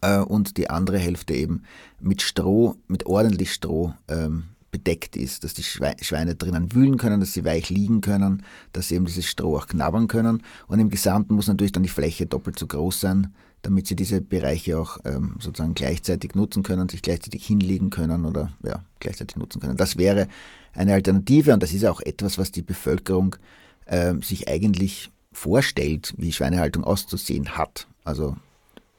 [0.00, 1.62] äh, und die andere Hälfte eben
[2.00, 7.34] mit Stroh, mit ordentlich Stroh ähm, bedeckt ist, dass die Schweine drinnen wühlen können, dass
[7.34, 8.42] sie weich liegen können,
[8.72, 10.42] dass sie eben dieses Stroh auch knabbern können.
[10.66, 14.20] Und im Gesamten muss natürlich dann die Fläche doppelt so groß sein, damit sie diese
[14.20, 19.60] Bereiche auch ähm, sozusagen gleichzeitig nutzen können, sich gleichzeitig hinlegen können oder ja, gleichzeitig nutzen
[19.60, 19.76] können.
[19.76, 20.26] Das wäre
[20.72, 23.36] eine Alternative und das ist auch etwas, was die Bevölkerung
[23.84, 27.86] äh, sich eigentlich vorstellt, wie Schweinehaltung auszusehen hat.
[28.04, 28.36] Also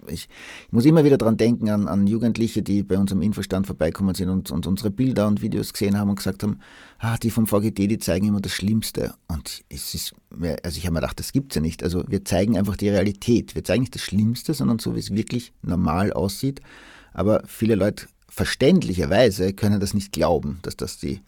[0.08, 0.28] ich,
[0.68, 4.16] ich, muss immer wieder daran denken an, an, Jugendliche, die bei uns am Infostand vorbeikommen
[4.16, 6.60] sind und, und, unsere Bilder und Videos gesehen haben und gesagt haben,
[7.00, 9.14] ah, die vom VGT, die zeigen immer das Schlimmste.
[9.28, 10.14] Und es ist,
[10.64, 11.84] also ich habe mir gedacht, das gibt es ja nicht.
[11.84, 13.56] Also wir zeigen einfach die Realität.
[13.56, 16.62] Wir zeigen nicht das Schlimmste, sondern so, wie es wirklich normal aussieht.
[17.14, 21.22] Aber viele Leute verständlicherweise können das nicht glauben, dass das die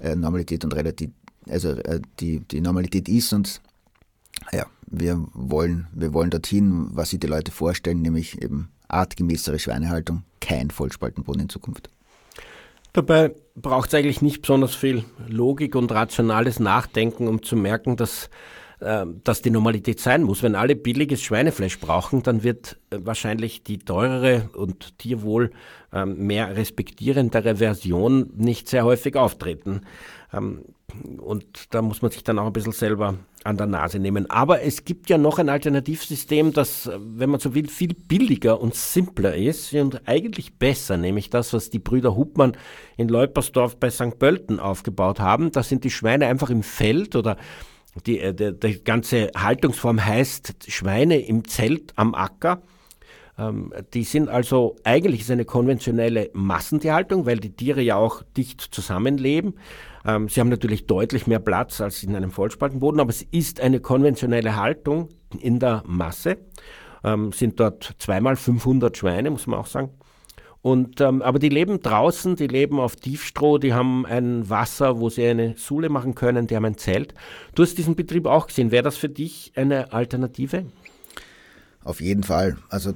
[0.00, 1.10] äh, Normalität und Relativ,
[1.48, 3.60] also äh, die, die Normalität ist und
[4.52, 10.22] ja, wir wollen, wir wollen dorthin, was sich die Leute vorstellen, nämlich eben artgemäßere Schweinehaltung,
[10.40, 11.90] kein Vollspaltenboden in Zukunft.
[12.92, 18.30] Dabei braucht es eigentlich nicht besonders viel Logik und rationales Nachdenken, um zu merken, dass
[18.78, 20.42] äh, dass die Normalität sein muss.
[20.42, 25.50] Wenn alle billiges Schweinefleisch brauchen, dann wird äh, wahrscheinlich die teurere und Tierwohl
[25.94, 29.80] ähm, mehr respektierendere Version nicht sehr häufig auftreten.
[30.30, 30.60] Ähm,
[31.18, 33.14] und da muss man sich dann auch ein bisschen selber
[33.44, 34.28] an der Nase nehmen.
[34.30, 38.74] Aber es gibt ja noch ein Alternativsystem, das, wenn man so will, viel billiger und
[38.74, 42.56] simpler ist und eigentlich besser, nämlich das, was die Brüder Hubmann
[42.96, 44.18] in Leupersdorf bei St.
[44.18, 45.52] Pölten aufgebaut haben.
[45.52, 47.36] Da sind die Schweine einfach im Feld oder
[48.04, 52.62] die, äh, die, die ganze Haltungsform heißt Schweine im Zelt am Acker.
[53.38, 58.60] Ähm, die sind also, eigentlich ist eine konventionelle Massentierhaltung, weil die Tiere ja auch dicht
[58.60, 59.54] zusammenleben.
[60.04, 63.80] Ähm, sie haben natürlich deutlich mehr Platz als in einem Vollspaltenboden, aber es ist eine
[63.80, 65.08] konventionelle Haltung
[65.38, 66.38] in der Masse.
[67.04, 69.90] Ähm, sind dort zweimal 500 Schweine, muss man auch sagen.
[70.62, 75.08] Und, ähm, aber die leben draußen, die leben auf Tiefstroh, die haben ein Wasser, wo
[75.08, 77.14] sie eine Sule machen können, die haben ein Zelt.
[77.54, 78.72] Du hast diesen Betrieb auch gesehen.
[78.72, 80.64] Wäre das für dich eine Alternative?
[81.84, 82.56] Auf jeden Fall.
[82.68, 82.94] Also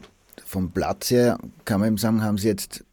[0.50, 2.84] vom Platz her kann man eben sagen, haben sie jetzt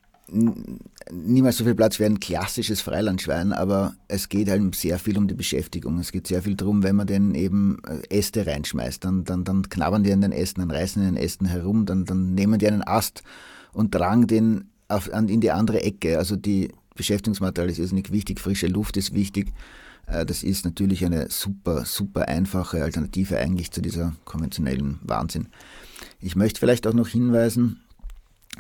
[1.11, 5.27] niemals so viel Platz wie ein klassisches Freilandschwein, aber es geht halt sehr viel um
[5.27, 5.97] die Beschäftigung.
[5.99, 9.69] Es geht sehr viel darum, wenn man den eben äh, Äste reinschmeißt, dann, dann, dann
[9.69, 12.59] knabbern die an den Ästen, dann reißen die an den Ästen herum, dann, dann nehmen
[12.59, 13.23] die einen Ast
[13.73, 16.19] und tragen den auf, an, in die andere Ecke.
[16.19, 19.53] Also die Beschäftigungsmaterial ist irrsinnig wichtig, frische Luft ist wichtig.
[20.07, 25.47] Äh, das ist natürlich eine super, super einfache Alternative eigentlich zu dieser konventionellen Wahnsinn.
[26.19, 27.81] Ich möchte vielleicht auch noch hinweisen,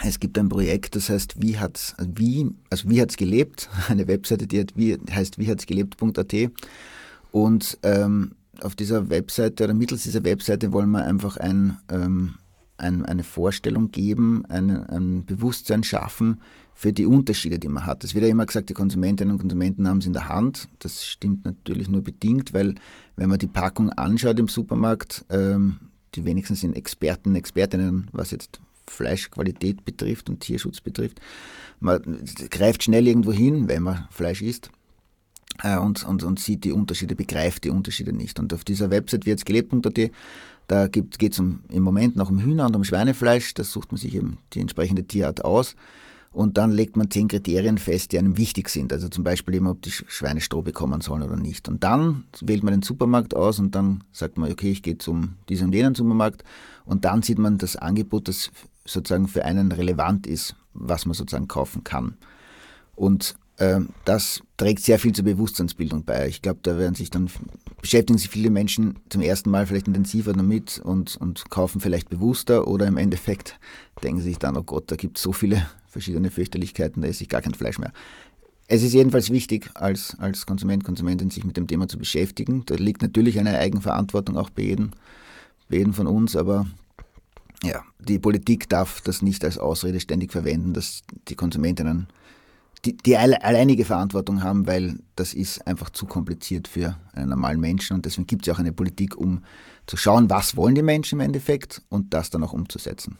[0.03, 3.69] es gibt ein Projekt, das heißt, wie hat's, wie, also wie hat's gelebt?
[3.87, 6.33] Eine Webseite, die hat, wie, heißt wie hat's gelebt.at.
[7.31, 12.35] Und ähm, auf dieser Webseite oder mittels dieser Webseite wollen wir einfach ein, ähm,
[12.77, 16.41] ein, eine Vorstellung geben, ein, ein Bewusstsein schaffen
[16.73, 18.03] für die Unterschiede, die man hat.
[18.03, 20.69] Es wird ja immer gesagt, die Konsumentinnen und Konsumenten haben es in der Hand.
[20.79, 22.75] Das stimmt natürlich nur bedingt, weil
[23.15, 25.77] wenn man die Packung anschaut im Supermarkt, ähm,
[26.17, 31.19] die wenigsten sind Experten, Expertinnen, was jetzt Fleischqualität betrifft und Tierschutz betrifft.
[31.79, 32.01] Man
[32.49, 34.69] greift schnell irgendwo hin, wenn man Fleisch isst.
[35.63, 38.39] Äh, und, und, und sieht die Unterschiede, begreift die Unterschiede nicht.
[38.39, 40.11] Und auf dieser Website wie jetzt gelebt.at
[40.67, 43.53] da geht es um, im Moment noch um Hühner und um Schweinefleisch.
[43.53, 45.75] Da sucht man sich eben die entsprechende Tierart aus.
[46.37, 48.93] Und dann legt man zehn Kriterien fest, die einem wichtig sind.
[48.93, 51.67] Also zum Beispiel eben, ob die Schweine Stroh bekommen sollen oder nicht.
[51.67, 55.33] Und dann wählt man den Supermarkt aus und dann sagt man, okay, ich gehe zum
[55.49, 56.43] diesen und jenen Supermarkt.
[56.85, 58.51] Und dann sieht man das Angebot, das
[58.85, 62.17] sozusagen für einen relevant ist, was man sozusagen kaufen kann.
[62.95, 66.27] Und ähm, das trägt sehr viel zur Bewusstseinsbildung bei.
[66.27, 67.31] Ich glaube, da werden sich dann,
[67.81, 72.67] beschäftigen sich viele Menschen zum ersten Mal vielleicht intensiver damit und, und kaufen vielleicht bewusster
[72.67, 73.59] oder im Endeffekt
[74.03, 75.65] denken sie sich dann, oh Gott, da gibt es so viele
[75.97, 77.91] verschiedene Fürchterlichkeiten, da esse ich gar kein Fleisch mehr.
[78.67, 82.63] Es ist jedenfalls wichtig, als, als Konsument, Konsumentin sich mit dem Thema zu beschäftigen.
[82.65, 84.91] Da liegt natürlich eine Eigenverantwortung auch bei jedem,
[85.69, 86.67] bei jedem von uns, aber
[87.63, 92.07] ja, die Politik darf das nicht als Ausrede ständig verwenden, dass die Konsumentinnen
[92.85, 97.95] die, die alleinige Verantwortung haben, weil das ist einfach zu kompliziert für einen normalen Menschen
[97.95, 99.43] und deswegen gibt es ja auch eine Politik, um
[99.87, 103.17] zu schauen, was wollen die Menschen im Endeffekt und das dann auch umzusetzen.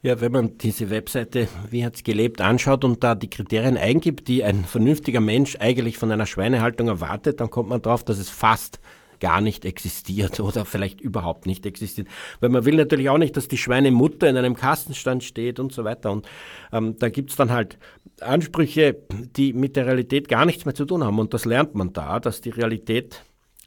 [0.00, 4.44] Ja, wenn man diese Webseite Wie hat's gelebt anschaut und da die Kriterien eingibt, die
[4.44, 8.78] ein vernünftiger Mensch eigentlich von einer Schweinehaltung erwartet, dann kommt man drauf, dass es fast
[9.18, 12.06] gar nicht existiert oder vielleicht überhaupt nicht existiert.
[12.38, 15.82] Weil man will natürlich auch nicht, dass die Schweinemutter in einem Kastenstand steht und so
[15.82, 16.12] weiter.
[16.12, 16.28] Und
[16.72, 17.76] ähm, da gibt's dann halt
[18.20, 18.96] Ansprüche,
[19.36, 21.18] die mit der Realität gar nichts mehr zu tun haben.
[21.18, 23.24] Und das lernt man da, dass die Realität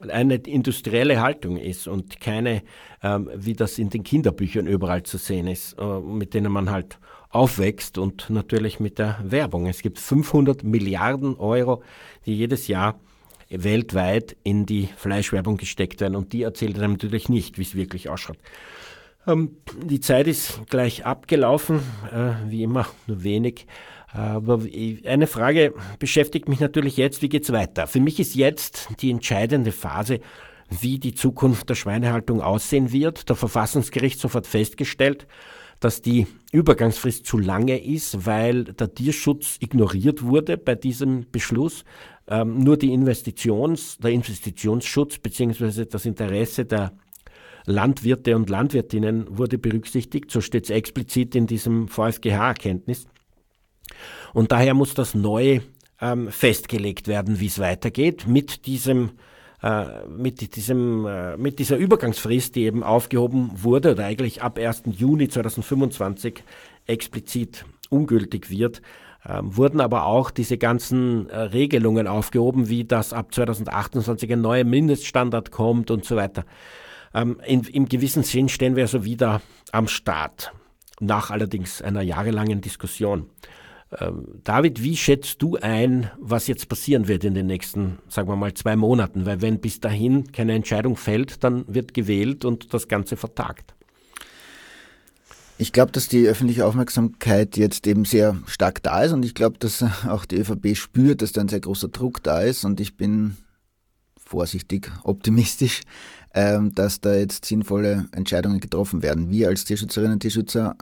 [0.09, 2.63] eine industrielle Haltung ist und keine,
[3.03, 6.99] ähm, wie das in den Kinderbüchern überall zu sehen ist, äh, mit denen man halt
[7.29, 9.67] aufwächst und natürlich mit der Werbung.
[9.67, 11.83] Es gibt 500 Milliarden Euro,
[12.25, 12.99] die jedes Jahr
[13.49, 18.09] weltweit in die Fleischwerbung gesteckt werden und die erzählt einem natürlich nicht, wie es wirklich
[18.09, 18.37] ausschaut.
[19.27, 21.81] Ähm, die Zeit ist gleich abgelaufen,
[22.11, 23.67] äh, wie immer, nur wenig.
[24.13, 24.61] Aber
[25.05, 27.87] eine Frage beschäftigt mich natürlich jetzt, wie geht's weiter?
[27.87, 30.19] Für mich ist jetzt die entscheidende Phase,
[30.69, 33.29] wie die Zukunft der Schweinehaltung aussehen wird.
[33.29, 35.27] Der Verfassungsgerichtshof hat festgestellt,
[35.79, 41.83] dass die Übergangsfrist zu lange ist, weil der Tierschutz ignoriert wurde bei diesem Beschluss.
[42.27, 45.85] Ähm, nur die Investitions, der Investitionsschutz bzw.
[45.85, 46.93] das Interesse der
[47.65, 50.31] Landwirte und Landwirtinnen wurde berücksichtigt.
[50.31, 53.05] So steht es explizit in diesem VfGH-Erkenntnis.
[54.33, 55.59] Und daher muss das neu
[55.99, 59.11] ähm, festgelegt werden, wie es weitergeht mit diesem
[59.63, 64.83] äh, mit, diesem, äh, mit dieser Übergangsfrist, die eben aufgehoben wurde oder eigentlich ab 1.
[64.87, 66.43] Juni 2025
[66.87, 68.81] explizit ungültig wird,
[69.23, 74.63] ähm, wurden aber auch diese ganzen äh, Regelungen aufgehoben, wie dass ab 2028 ein neuer
[74.63, 76.43] Mindeststandard kommt und so weiter.
[77.13, 80.53] Ähm, in, Im gewissen Sinn stehen wir also wieder am Start,
[80.99, 83.29] nach allerdings einer jahrelangen Diskussion.
[83.99, 88.35] Ähm, David, wie schätzt du ein, was jetzt passieren wird in den nächsten, sagen wir
[88.35, 89.25] mal, zwei Monaten?
[89.25, 93.73] Weil wenn bis dahin keine Entscheidung fällt, dann wird gewählt und das Ganze vertagt.
[95.57, 99.59] Ich glaube, dass die öffentliche Aufmerksamkeit jetzt eben sehr stark da ist und ich glaube,
[99.59, 102.97] dass auch die ÖVP spürt, dass da ein sehr großer Druck da ist und ich
[102.97, 103.37] bin
[104.31, 105.81] vorsichtig optimistisch,
[106.33, 109.29] ähm, dass da jetzt sinnvolle Entscheidungen getroffen werden.
[109.29, 110.75] Wir als Tierschützerinnen und Tierschützer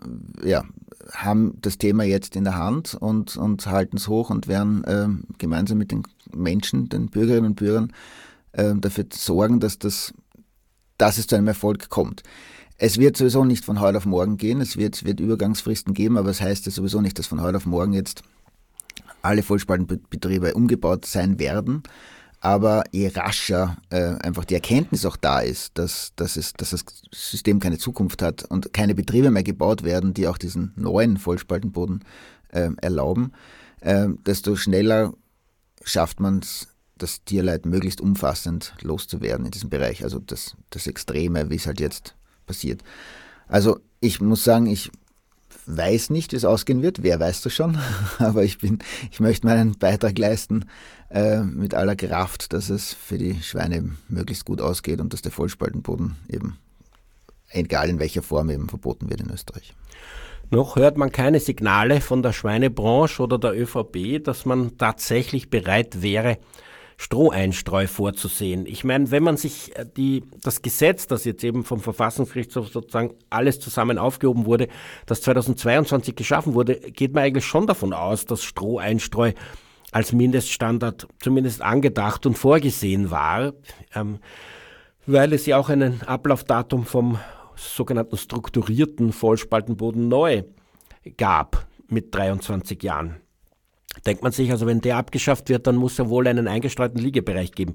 [0.43, 0.63] ja,
[1.11, 5.07] haben das Thema jetzt in der Hand und, und halten es hoch und werden äh,
[5.39, 7.91] gemeinsam mit den Menschen, den Bürgerinnen und Bürgern
[8.51, 10.13] äh, dafür sorgen, dass, das,
[10.97, 12.21] dass es zu einem Erfolg kommt.
[12.77, 16.29] Es wird sowieso nicht von heute auf morgen gehen, es wird, wird Übergangsfristen geben, aber
[16.29, 18.21] es das heißt ja sowieso nicht, dass von heute auf morgen jetzt
[19.21, 21.83] alle Vollspaltenbetriebe umgebaut sein werden.
[22.41, 26.85] Aber je rascher äh, einfach die Erkenntnis auch da ist, dass, dass, es, dass das
[27.11, 32.05] System keine Zukunft hat und keine Betriebe mehr gebaut werden, die auch diesen neuen Vollspaltenboden
[32.49, 33.33] äh, erlauben,
[33.81, 35.13] äh, desto schneller
[35.83, 36.67] schafft man es,
[36.97, 40.03] das Tierleid möglichst umfassend loszuwerden in diesem Bereich.
[40.03, 42.15] Also das, das Extreme, wie es halt jetzt
[42.45, 42.83] passiert.
[43.47, 44.91] Also ich muss sagen, ich
[45.69, 47.03] weiß nicht, wie es ausgehen wird.
[47.03, 47.77] Wer weiß das schon?
[48.17, 48.79] Aber ich bin,
[49.11, 50.65] ich möchte meinen Beitrag leisten
[51.09, 55.31] äh, mit aller Kraft, dass es für die Schweine möglichst gut ausgeht und dass der
[55.31, 56.57] Vollspaltenboden eben,
[57.49, 59.73] egal in welcher Form, eben verboten wird in Österreich.
[60.51, 66.01] Noch hört man keine Signale von der Schweinebranche oder der ÖVP, dass man tatsächlich bereit
[66.01, 66.39] wäre,
[67.01, 68.65] Stroheinstreu vorzusehen.
[68.65, 73.13] Ich meine, wenn man sich äh, die, das Gesetz, das jetzt eben vom Verfassungsgerichtshof sozusagen
[73.29, 74.67] alles zusammen aufgehoben wurde,
[75.05, 79.31] das 2022 geschaffen wurde, geht man eigentlich schon davon aus, dass Stroheinstreu
[79.93, 83.53] als Mindeststandard zumindest angedacht und vorgesehen war,
[83.95, 84.19] ähm,
[85.07, 87.17] weil es ja auch ein Ablaufdatum vom
[87.55, 90.43] sogenannten strukturierten Vollspaltenboden neu
[91.15, 93.21] gab mit 23 Jahren.
[94.05, 97.53] Denkt man sich, also wenn der abgeschafft wird, dann muss er wohl einen eingestreuten Liegebereich
[97.53, 97.73] geben.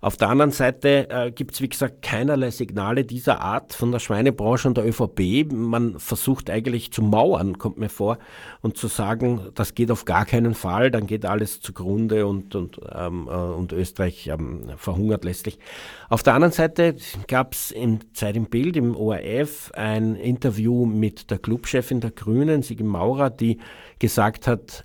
[0.00, 4.00] Auf der anderen Seite äh, gibt es, wie gesagt, keinerlei Signale dieser Art von der
[4.00, 5.52] Schweinebranche und der ÖVP.
[5.52, 8.18] Man versucht eigentlich zu mauern, kommt mir vor,
[8.60, 12.80] und zu sagen, das geht auf gar keinen Fall, dann geht alles zugrunde und, und,
[12.92, 15.60] ähm, äh, und Österreich ähm, verhungert letztlich.
[16.08, 16.96] Auf der anderen Seite
[17.28, 22.62] gab es in Zeit im Bild, im ORF, ein Interview mit der Clubchefin der Grünen,
[22.62, 23.58] Sigi Maurer, die
[24.00, 24.84] gesagt hat,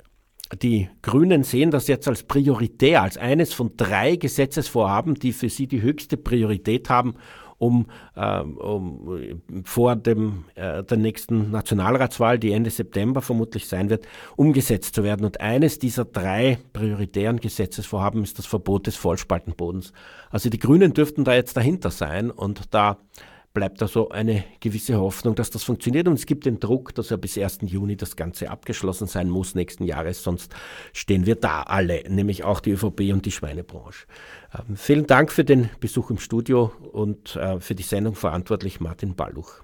[0.62, 5.68] die Grünen sehen das jetzt als prioritär, als eines von drei Gesetzesvorhaben, die für sie
[5.68, 7.16] die höchste Priorität haben,
[7.58, 14.08] um, äh, um vor dem, äh, der nächsten Nationalratswahl, die Ende September vermutlich sein wird,
[14.36, 15.26] umgesetzt zu werden.
[15.26, 19.92] Und eines dieser drei prioritären Gesetzesvorhaben ist das Verbot des Vollspaltenbodens.
[20.30, 22.98] Also die Grünen dürften da jetzt dahinter sein und da
[23.58, 26.08] bleibt also eine gewisse Hoffnung, dass das funktioniert.
[26.08, 27.62] Und es gibt den Druck, dass ja bis 1.
[27.64, 30.54] Juni das Ganze abgeschlossen sein muss nächsten Jahres, sonst
[30.94, 34.06] stehen wir da alle, nämlich auch die ÖVP und die Schweinebranche.
[34.54, 39.16] Ähm, vielen Dank für den Besuch im Studio und äh, für die Sendung verantwortlich Martin
[39.16, 39.64] Balluch.